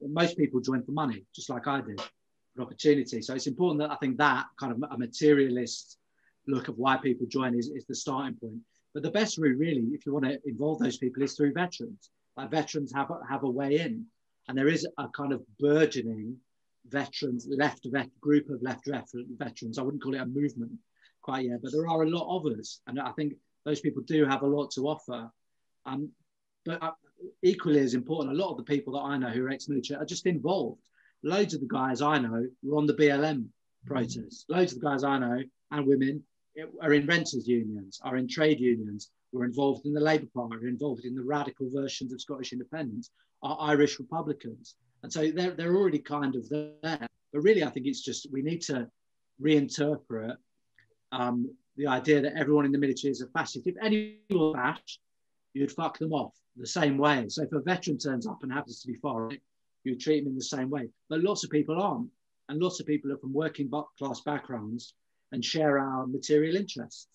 [0.00, 2.00] Most people join for money, just like I did,
[2.56, 3.20] for opportunity.
[3.20, 5.98] So it's important that I think that kind of a materialist
[6.48, 8.60] look of why people join is, is the starting point.
[8.94, 12.10] But the best route, really, if you want to involve those people, is through veterans.
[12.34, 14.06] Like veterans have have a way in,
[14.48, 16.38] and there is a kind of burgeoning
[16.88, 19.78] veterans the left vet group of left veterans.
[19.78, 20.72] I wouldn't call it a movement
[21.22, 23.34] quite yet, but there are a lot of us, and I think
[23.64, 25.30] those people do have a lot to offer.
[25.84, 26.10] Um,
[26.64, 26.92] but uh,
[27.42, 30.06] equally as important, a lot of the people that I know who are ex-military are
[30.06, 30.82] just involved.
[31.22, 33.46] Loads of the guys I know were on the BLM
[33.84, 34.44] protests.
[34.48, 36.22] Loads of the guys I know and women
[36.80, 40.68] are in renters unions, are in trade unions, were involved in the Labour Party, are
[40.68, 43.10] involved in the radical versions of Scottish independence,
[43.42, 44.76] are Irish Republicans.
[45.02, 46.72] And so they're, they're already kind of there.
[46.82, 48.88] But really, I think it's just we need to
[49.40, 50.36] reinterpret
[51.12, 53.66] um, the idea that everyone in the military is a fascist.
[53.66, 55.00] If anyone fascist,
[55.54, 57.26] you'd fuck them off the same way.
[57.28, 59.38] So if a veteran turns up and happens to be foreign,
[59.84, 60.88] you treat him in the same way.
[61.08, 62.10] But lots of people aren't.
[62.48, 64.94] And lots of people are from working class backgrounds
[65.32, 67.08] and share our material interests.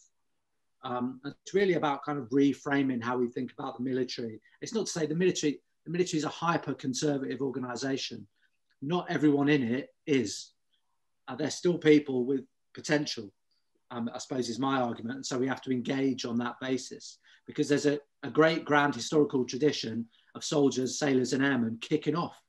[0.83, 4.41] Um, it's really about kind of reframing how we think about the military.
[4.61, 8.27] It's not to say the military, the military is a hyper conservative organization.
[8.81, 10.51] Not everyone in it is.
[11.27, 12.41] Uh, there's still people with
[12.73, 13.31] potential,
[13.89, 15.17] um, I suppose is my argument.
[15.17, 18.95] And so we have to engage on that basis because there's a, a great grand
[18.95, 20.05] historical tradition
[20.35, 22.39] of soldiers, sailors, and airmen kicking off,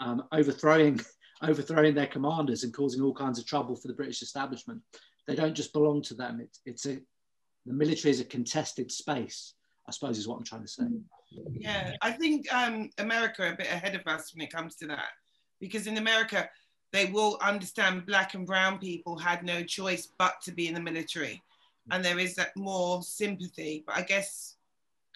[0.00, 1.00] um, overthrowing,
[1.42, 4.80] overthrowing their commanders and causing all kinds of trouble for the British establishment.
[5.26, 6.40] They don't just belong to them.
[6.40, 6.98] It's, it's a,
[7.66, 9.54] the military is a contested space,
[9.88, 10.84] I suppose is what I'm trying to say.
[11.52, 14.86] Yeah, I think um, America are a bit ahead of us when it comes to
[14.88, 15.10] that.
[15.60, 16.48] Because in America,
[16.92, 20.80] they will understand black and brown people had no choice but to be in the
[20.80, 21.42] military
[21.90, 23.84] and there is that more sympathy.
[23.86, 24.56] But I guess,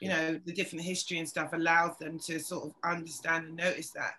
[0.00, 3.90] you know, the different history and stuff allows them to sort of understand and notice
[3.90, 4.14] that.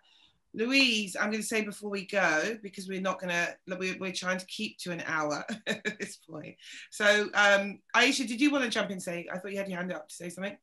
[0.53, 4.11] Louise, I'm going to say before we go, because we're not going to, we're, we're
[4.11, 6.55] trying to keep to an hour at this point.
[6.89, 9.69] So, um, Aisha, did you want to jump in and say, I thought you had
[9.69, 10.57] your hand up to say something?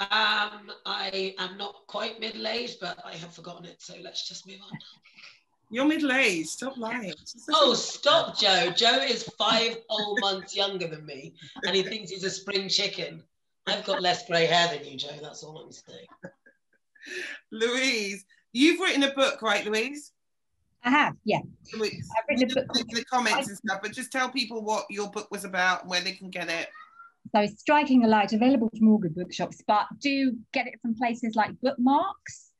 [0.00, 3.80] Um, I am not quite middle aged, but I have forgotten it.
[3.80, 4.78] So let's just move on.
[5.70, 6.48] You're middle aged.
[6.48, 7.14] Stop lying.
[7.50, 8.70] Oh, stop, Joe.
[8.74, 11.34] Joe is five whole months younger than me,
[11.64, 13.22] and he thinks he's a spring chicken.
[13.66, 15.16] I've got less grey hair than you, Joe.
[15.22, 16.06] That's all I'm saying.
[17.50, 18.24] Louise,
[18.54, 20.12] you've written a book, right, Louise?
[20.82, 21.40] I have, yeah.
[21.76, 22.76] Louise, I've written a book.
[22.76, 25.90] In the comments and stuff, but just tell people what your book was about and
[25.90, 26.68] where they can get it.
[27.34, 31.34] So, Striking a Light, available from all good bookshops, but do get it from places
[31.34, 32.53] like Bookmarks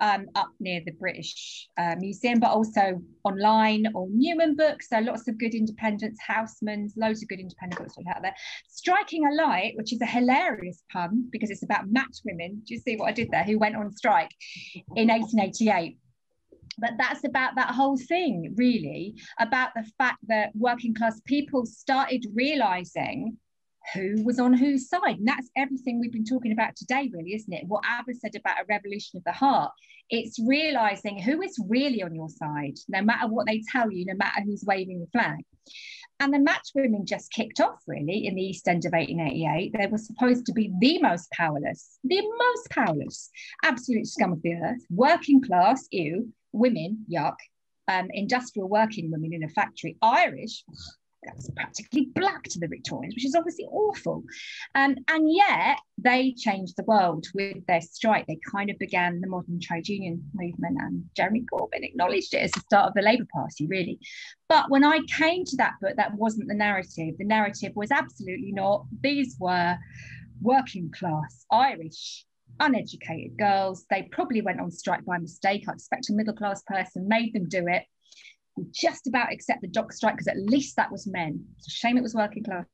[0.00, 4.88] um, up near the British uh, Museum, but also online or Newham Books.
[4.88, 8.34] So lots of good independents, Housman's, loads of good independent books out there.
[8.68, 12.62] Striking a Light, which is a hilarious pun because it's about match women.
[12.66, 13.44] Do you see what I did there?
[13.44, 14.30] Who went on strike
[14.96, 15.98] in 1888
[16.80, 22.24] but that's about that whole thing really about the fact that working class people started
[22.34, 23.36] realizing
[23.94, 25.18] who was on whose side.
[25.18, 27.64] And that's everything we've been talking about today, really, isn't it?
[27.66, 29.72] What Ava said about a revolution of the heart.
[30.10, 34.14] It's realizing who is really on your side, no matter what they tell you, no
[34.14, 35.40] matter who's waving the flag.
[36.20, 39.72] And the match women just kicked off really in the East End of 1888.
[39.72, 43.30] They were supposed to be the most powerless, the most powerless,
[43.62, 47.36] absolute scum of the earth, working class, ew, women, yuck,
[47.86, 50.64] um, industrial working women in a factory, Irish,
[51.28, 54.24] that was practically black to the Victorians, which is obviously awful.
[54.74, 58.26] Um, and yet they changed the world with their strike.
[58.26, 62.52] They kind of began the modern trade union movement, and Jeremy Corbyn acknowledged it as
[62.52, 63.98] the start of the Labour Party, really.
[64.48, 67.14] But when I came to that book, that wasn't the narrative.
[67.18, 68.86] The narrative was absolutely not.
[69.02, 69.76] These were
[70.40, 72.24] working class Irish
[72.60, 73.84] uneducated girls.
[73.90, 75.64] They probably went on strike by mistake.
[75.68, 77.84] I expect a middle class person made them do it
[78.72, 81.44] just about accept the dock strike because at least that was men.
[81.58, 82.64] It's a shame it was working class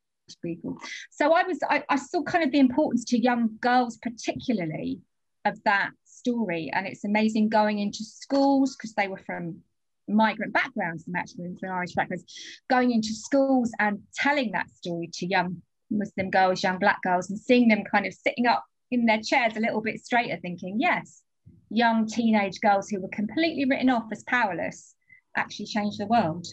[0.42, 0.78] people.
[1.10, 5.00] So I was I, I saw kind of the importance to young girls particularly
[5.44, 6.70] of that story.
[6.72, 9.60] And it's amazing going into schools because they were from
[10.08, 12.24] migrant backgrounds, the matchmen from Irish backgrounds,
[12.68, 17.38] going into schools and telling that story to young Muslim girls, young black girls, and
[17.38, 21.22] seeing them kind of sitting up in their chairs a little bit straighter, thinking, yes,
[21.70, 24.93] young teenage girls who were completely written off as powerless
[25.36, 26.46] actually change the world.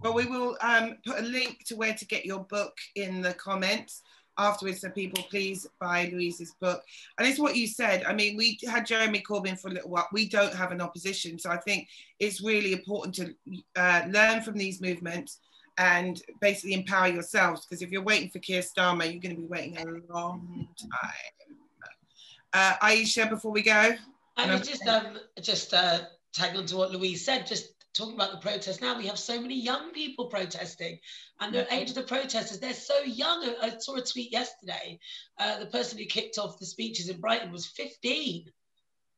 [0.00, 3.32] Well, we will um, put a link to where to get your book in the
[3.34, 4.02] comments
[4.36, 6.82] afterwards so people please buy Louise's book.
[7.18, 8.04] And it's what you said.
[8.04, 10.08] I mean, we had Jeremy Corbyn for a little while.
[10.12, 11.38] We don't have an opposition.
[11.38, 13.34] So I think it's really important to
[13.76, 15.38] uh, learn from these movements
[15.78, 17.64] and basically empower yourselves.
[17.64, 21.56] Because if you're waiting for Keir Starmer, you're going to be waiting a long time.
[22.52, 23.94] Uh, Aisha, before we go.
[24.36, 26.00] I was just um, just uh,
[26.32, 29.40] tag on to what Louise said, just talking about the protest now, we have so
[29.40, 30.98] many young people protesting,
[31.40, 33.54] and the age of the protesters, they're so young.
[33.62, 34.98] I saw a tweet yesterday.
[35.38, 38.46] Uh, the person who kicked off the speeches in Brighton was 15.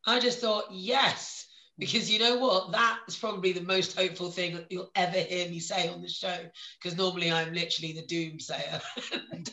[0.06, 1.46] I just thought, yes,
[1.78, 2.72] because you know what?
[2.72, 6.08] That is probably the most hopeful thing that you'll ever hear me say on the
[6.08, 6.38] show.
[6.80, 8.80] Because normally I'm literally the doomsayer
[9.32, 9.50] and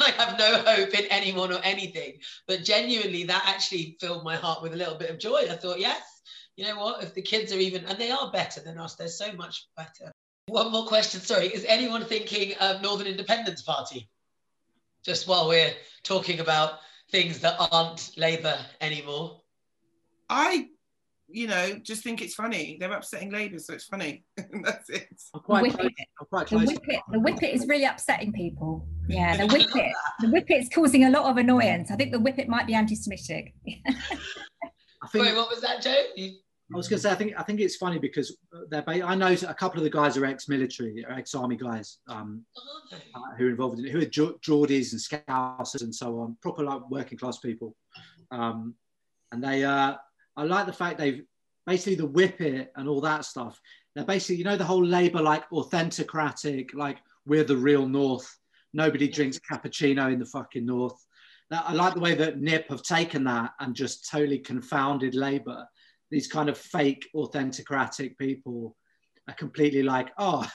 [0.00, 2.14] I have no hope in anyone or anything.
[2.46, 5.48] But genuinely, that actually filled my heart with a little bit of joy.
[5.50, 6.15] I thought, yes,
[6.56, 7.02] you know what?
[7.02, 10.12] If the kids are even, and they are better than us, they're so much better.
[10.46, 11.20] One more question.
[11.20, 14.08] Sorry, is anyone thinking of Northern Independence Party?
[15.04, 16.78] Just while we're talking about
[17.10, 19.42] things that aren't Labour anymore.
[20.28, 20.68] I
[21.28, 22.76] you know, just think it's funny.
[22.78, 24.24] They're upsetting Labour, so it's funny.
[24.36, 25.08] That's it.
[25.34, 25.86] I'm quite Whip close.
[25.86, 26.08] it.
[26.20, 28.86] I'm quite The whippet, the whippet is really upsetting people.
[29.08, 31.90] Yeah, the whippet, the whippet's causing a lot of annoyance.
[31.90, 33.54] I think the whippet might be anti-Semitic.
[33.66, 36.00] I think Wait, what was that, Joe?
[36.14, 36.34] You,
[36.72, 38.36] I was going to say, I think I think it's funny because
[38.70, 38.84] they're.
[38.88, 42.44] I know a couple of the guys are ex-military, are ex-army guys um,
[42.92, 46.36] uh, who are involved in it, who are Geor- Geordies and Scousers and so on,
[46.42, 47.76] proper like working class people.
[48.32, 48.74] Um,
[49.30, 49.94] and they, uh,
[50.36, 51.22] I like the fact they've
[51.66, 53.60] basically the whip it and all that stuff.
[53.94, 58.28] They're basically, you know, the whole Labour like authentocratic, like we're the real North.
[58.72, 60.96] Nobody drinks cappuccino in the fucking North.
[61.50, 65.66] That, I like the way that NIP have taken that and just totally confounded Labour.
[66.10, 68.76] These kind of fake authentocratic people
[69.28, 70.48] are completely like, oh,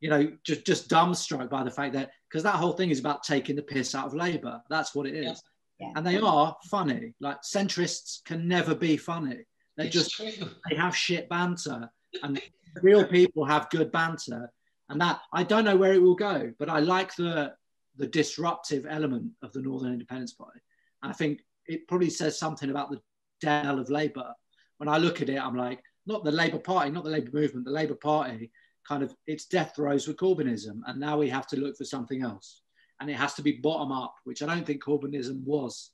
[0.00, 3.22] you know, just just dumbstruck by the fact that because that whole thing is about
[3.22, 4.60] taking the piss out of Labour.
[4.68, 5.24] That's what it is.
[5.24, 5.34] Yeah.
[5.80, 5.92] Yeah.
[5.96, 7.14] And they are funny.
[7.20, 9.44] Like centrists can never be funny.
[9.76, 10.30] They It's just true.
[10.68, 11.90] they have shit banter,
[12.22, 12.40] and
[12.82, 14.50] real people have good banter.
[14.88, 17.54] And that I don't know where it will go, but I like the
[17.96, 20.60] the disruptive element of the Northern Independence Party.
[21.02, 23.00] And I think it probably says something about the
[23.40, 24.34] dell of Labour.
[24.78, 27.64] When I look at it, I'm like, not the Labour Party, not the Labour movement,
[27.64, 28.50] the Labour Party
[28.86, 32.22] kind of its death throes with Corbynism, and now we have to look for something
[32.22, 32.60] else,
[33.00, 35.90] and it has to be bottom up, which I don't think Corbynism was.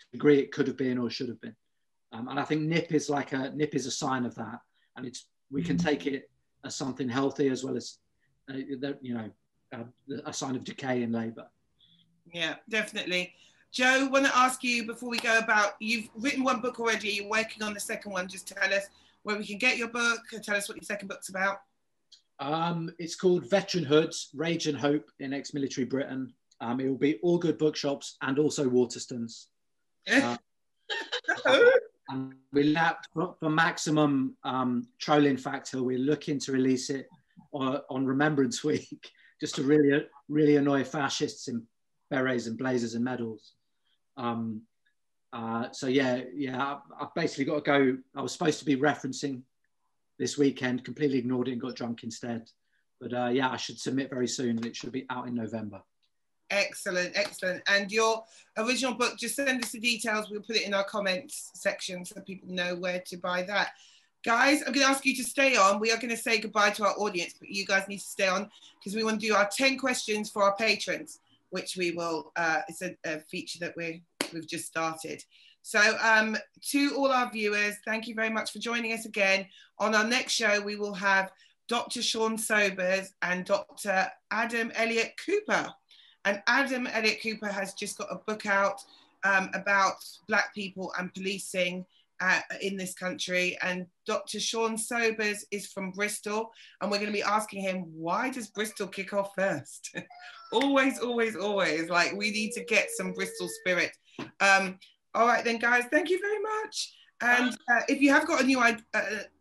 [0.00, 1.56] To the degree it could have been or should have been,
[2.12, 4.60] um, and I think NIP is like a NIP is a sign of that,
[4.96, 6.30] and it's we can take it
[6.64, 7.98] as something healthy as well as
[8.50, 9.30] uh, the- you know
[9.74, 9.84] uh,
[10.26, 11.46] a sign of decay in Labour.
[12.32, 13.34] Yeah, definitely.
[13.76, 17.10] Joe, want to ask you before we go about you've written one book already.
[17.10, 18.26] You're working on the second one.
[18.26, 18.84] Just tell us
[19.22, 21.58] where we can get your book and tell us what your second book's about.
[22.40, 26.32] Um, it's called Veteranhood, Rage and Hope in Ex-Military Britain.
[26.62, 29.48] Um, it will be all good bookshops and also Waterstones.
[30.10, 30.38] Uh,
[32.08, 35.82] and we lacked for, for maximum um, trolling factor.
[35.82, 37.10] We're looking to release it
[37.52, 41.62] on, on Remembrance Week, just to really, really annoy fascists in
[42.10, 43.52] berets and blazers and medals.
[44.16, 44.62] Um,
[45.32, 47.98] uh, so yeah, yeah, I've basically got to go.
[48.14, 49.42] I was supposed to be referencing
[50.18, 52.48] this weekend, completely ignored it and got drunk instead.
[53.00, 54.64] But uh, yeah, I should submit very soon.
[54.64, 55.82] It should be out in November.
[56.50, 57.62] Excellent, excellent.
[57.68, 58.24] And your
[58.56, 60.30] original book, just send us the details.
[60.30, 63.72] We'll put it in our comments section so people know where to buy that.
[64.24, 65.80] Guys, I'm going to ask you to stay on.
[65.80, 68.28] We are going to say goodbye to our audience, but you guys need to stay
[68.28, 71.20] on because we want to do our 10 questions for our patrons,
[71.56, 74.02] which we will, uh, it's a, a feature that we
[74.34, 75.22] we've just started.
[75.62, 76.36] So um,
[76.72, 79.46] to all our viewers, thank you very much for joining us again.
[79.78, 81.32] On our next show, we will have
[81.66, 82.02] Dr.
[82.02, 84.06] Shawn Sobers and Dr.
[84.30, 85.66] Adam Elliott Cooper.
[86.26, 88.78] And Adam Elliott Cooper has just got a book out
[89.24, 89.94] um, about
[90.28, 91.86] Black people and policing
[92.20, 93.56] uh, in this country.
[93.62, 94.40] And Dr.
[94.40, 96.50] Shawn Sobers is from Bristol.
[96.82, 99.96] And we're going to be asking him, why does Bristol kick off first?
[100.52, 101.88] always, always, always.
[101.88, 103.92] Like, we need to get some Bristol spirit.
[104.40, 104.78] Um,
[105.14, 106.92] all right, then, guys, thank you very much.
[107.22, 108.72] And uh, if you have got a new uh,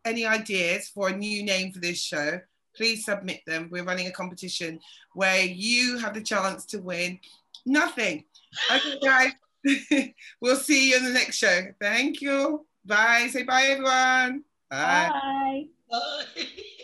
[0.06, 2.39] any ideas for a new name for this show,
[2.76, 3.68] please submit them.
[3.72, 4.80] We're running a competition
[5.14, 7.20] where you have the chance to win
[7.66, 8.24] nothing.
[8.72, 9.32] Okay, guys,
[10.41, 11.62] we'll see you in the next show.
[11.82, 12.66] Thank you.
[12.86, 13.28] Bye.
[13.32, 14.43] Say bye, everyone.
[14.70, 15.10] Bye.
[15.12, 15.64] Bye.
[15.91, 16.45] Bye.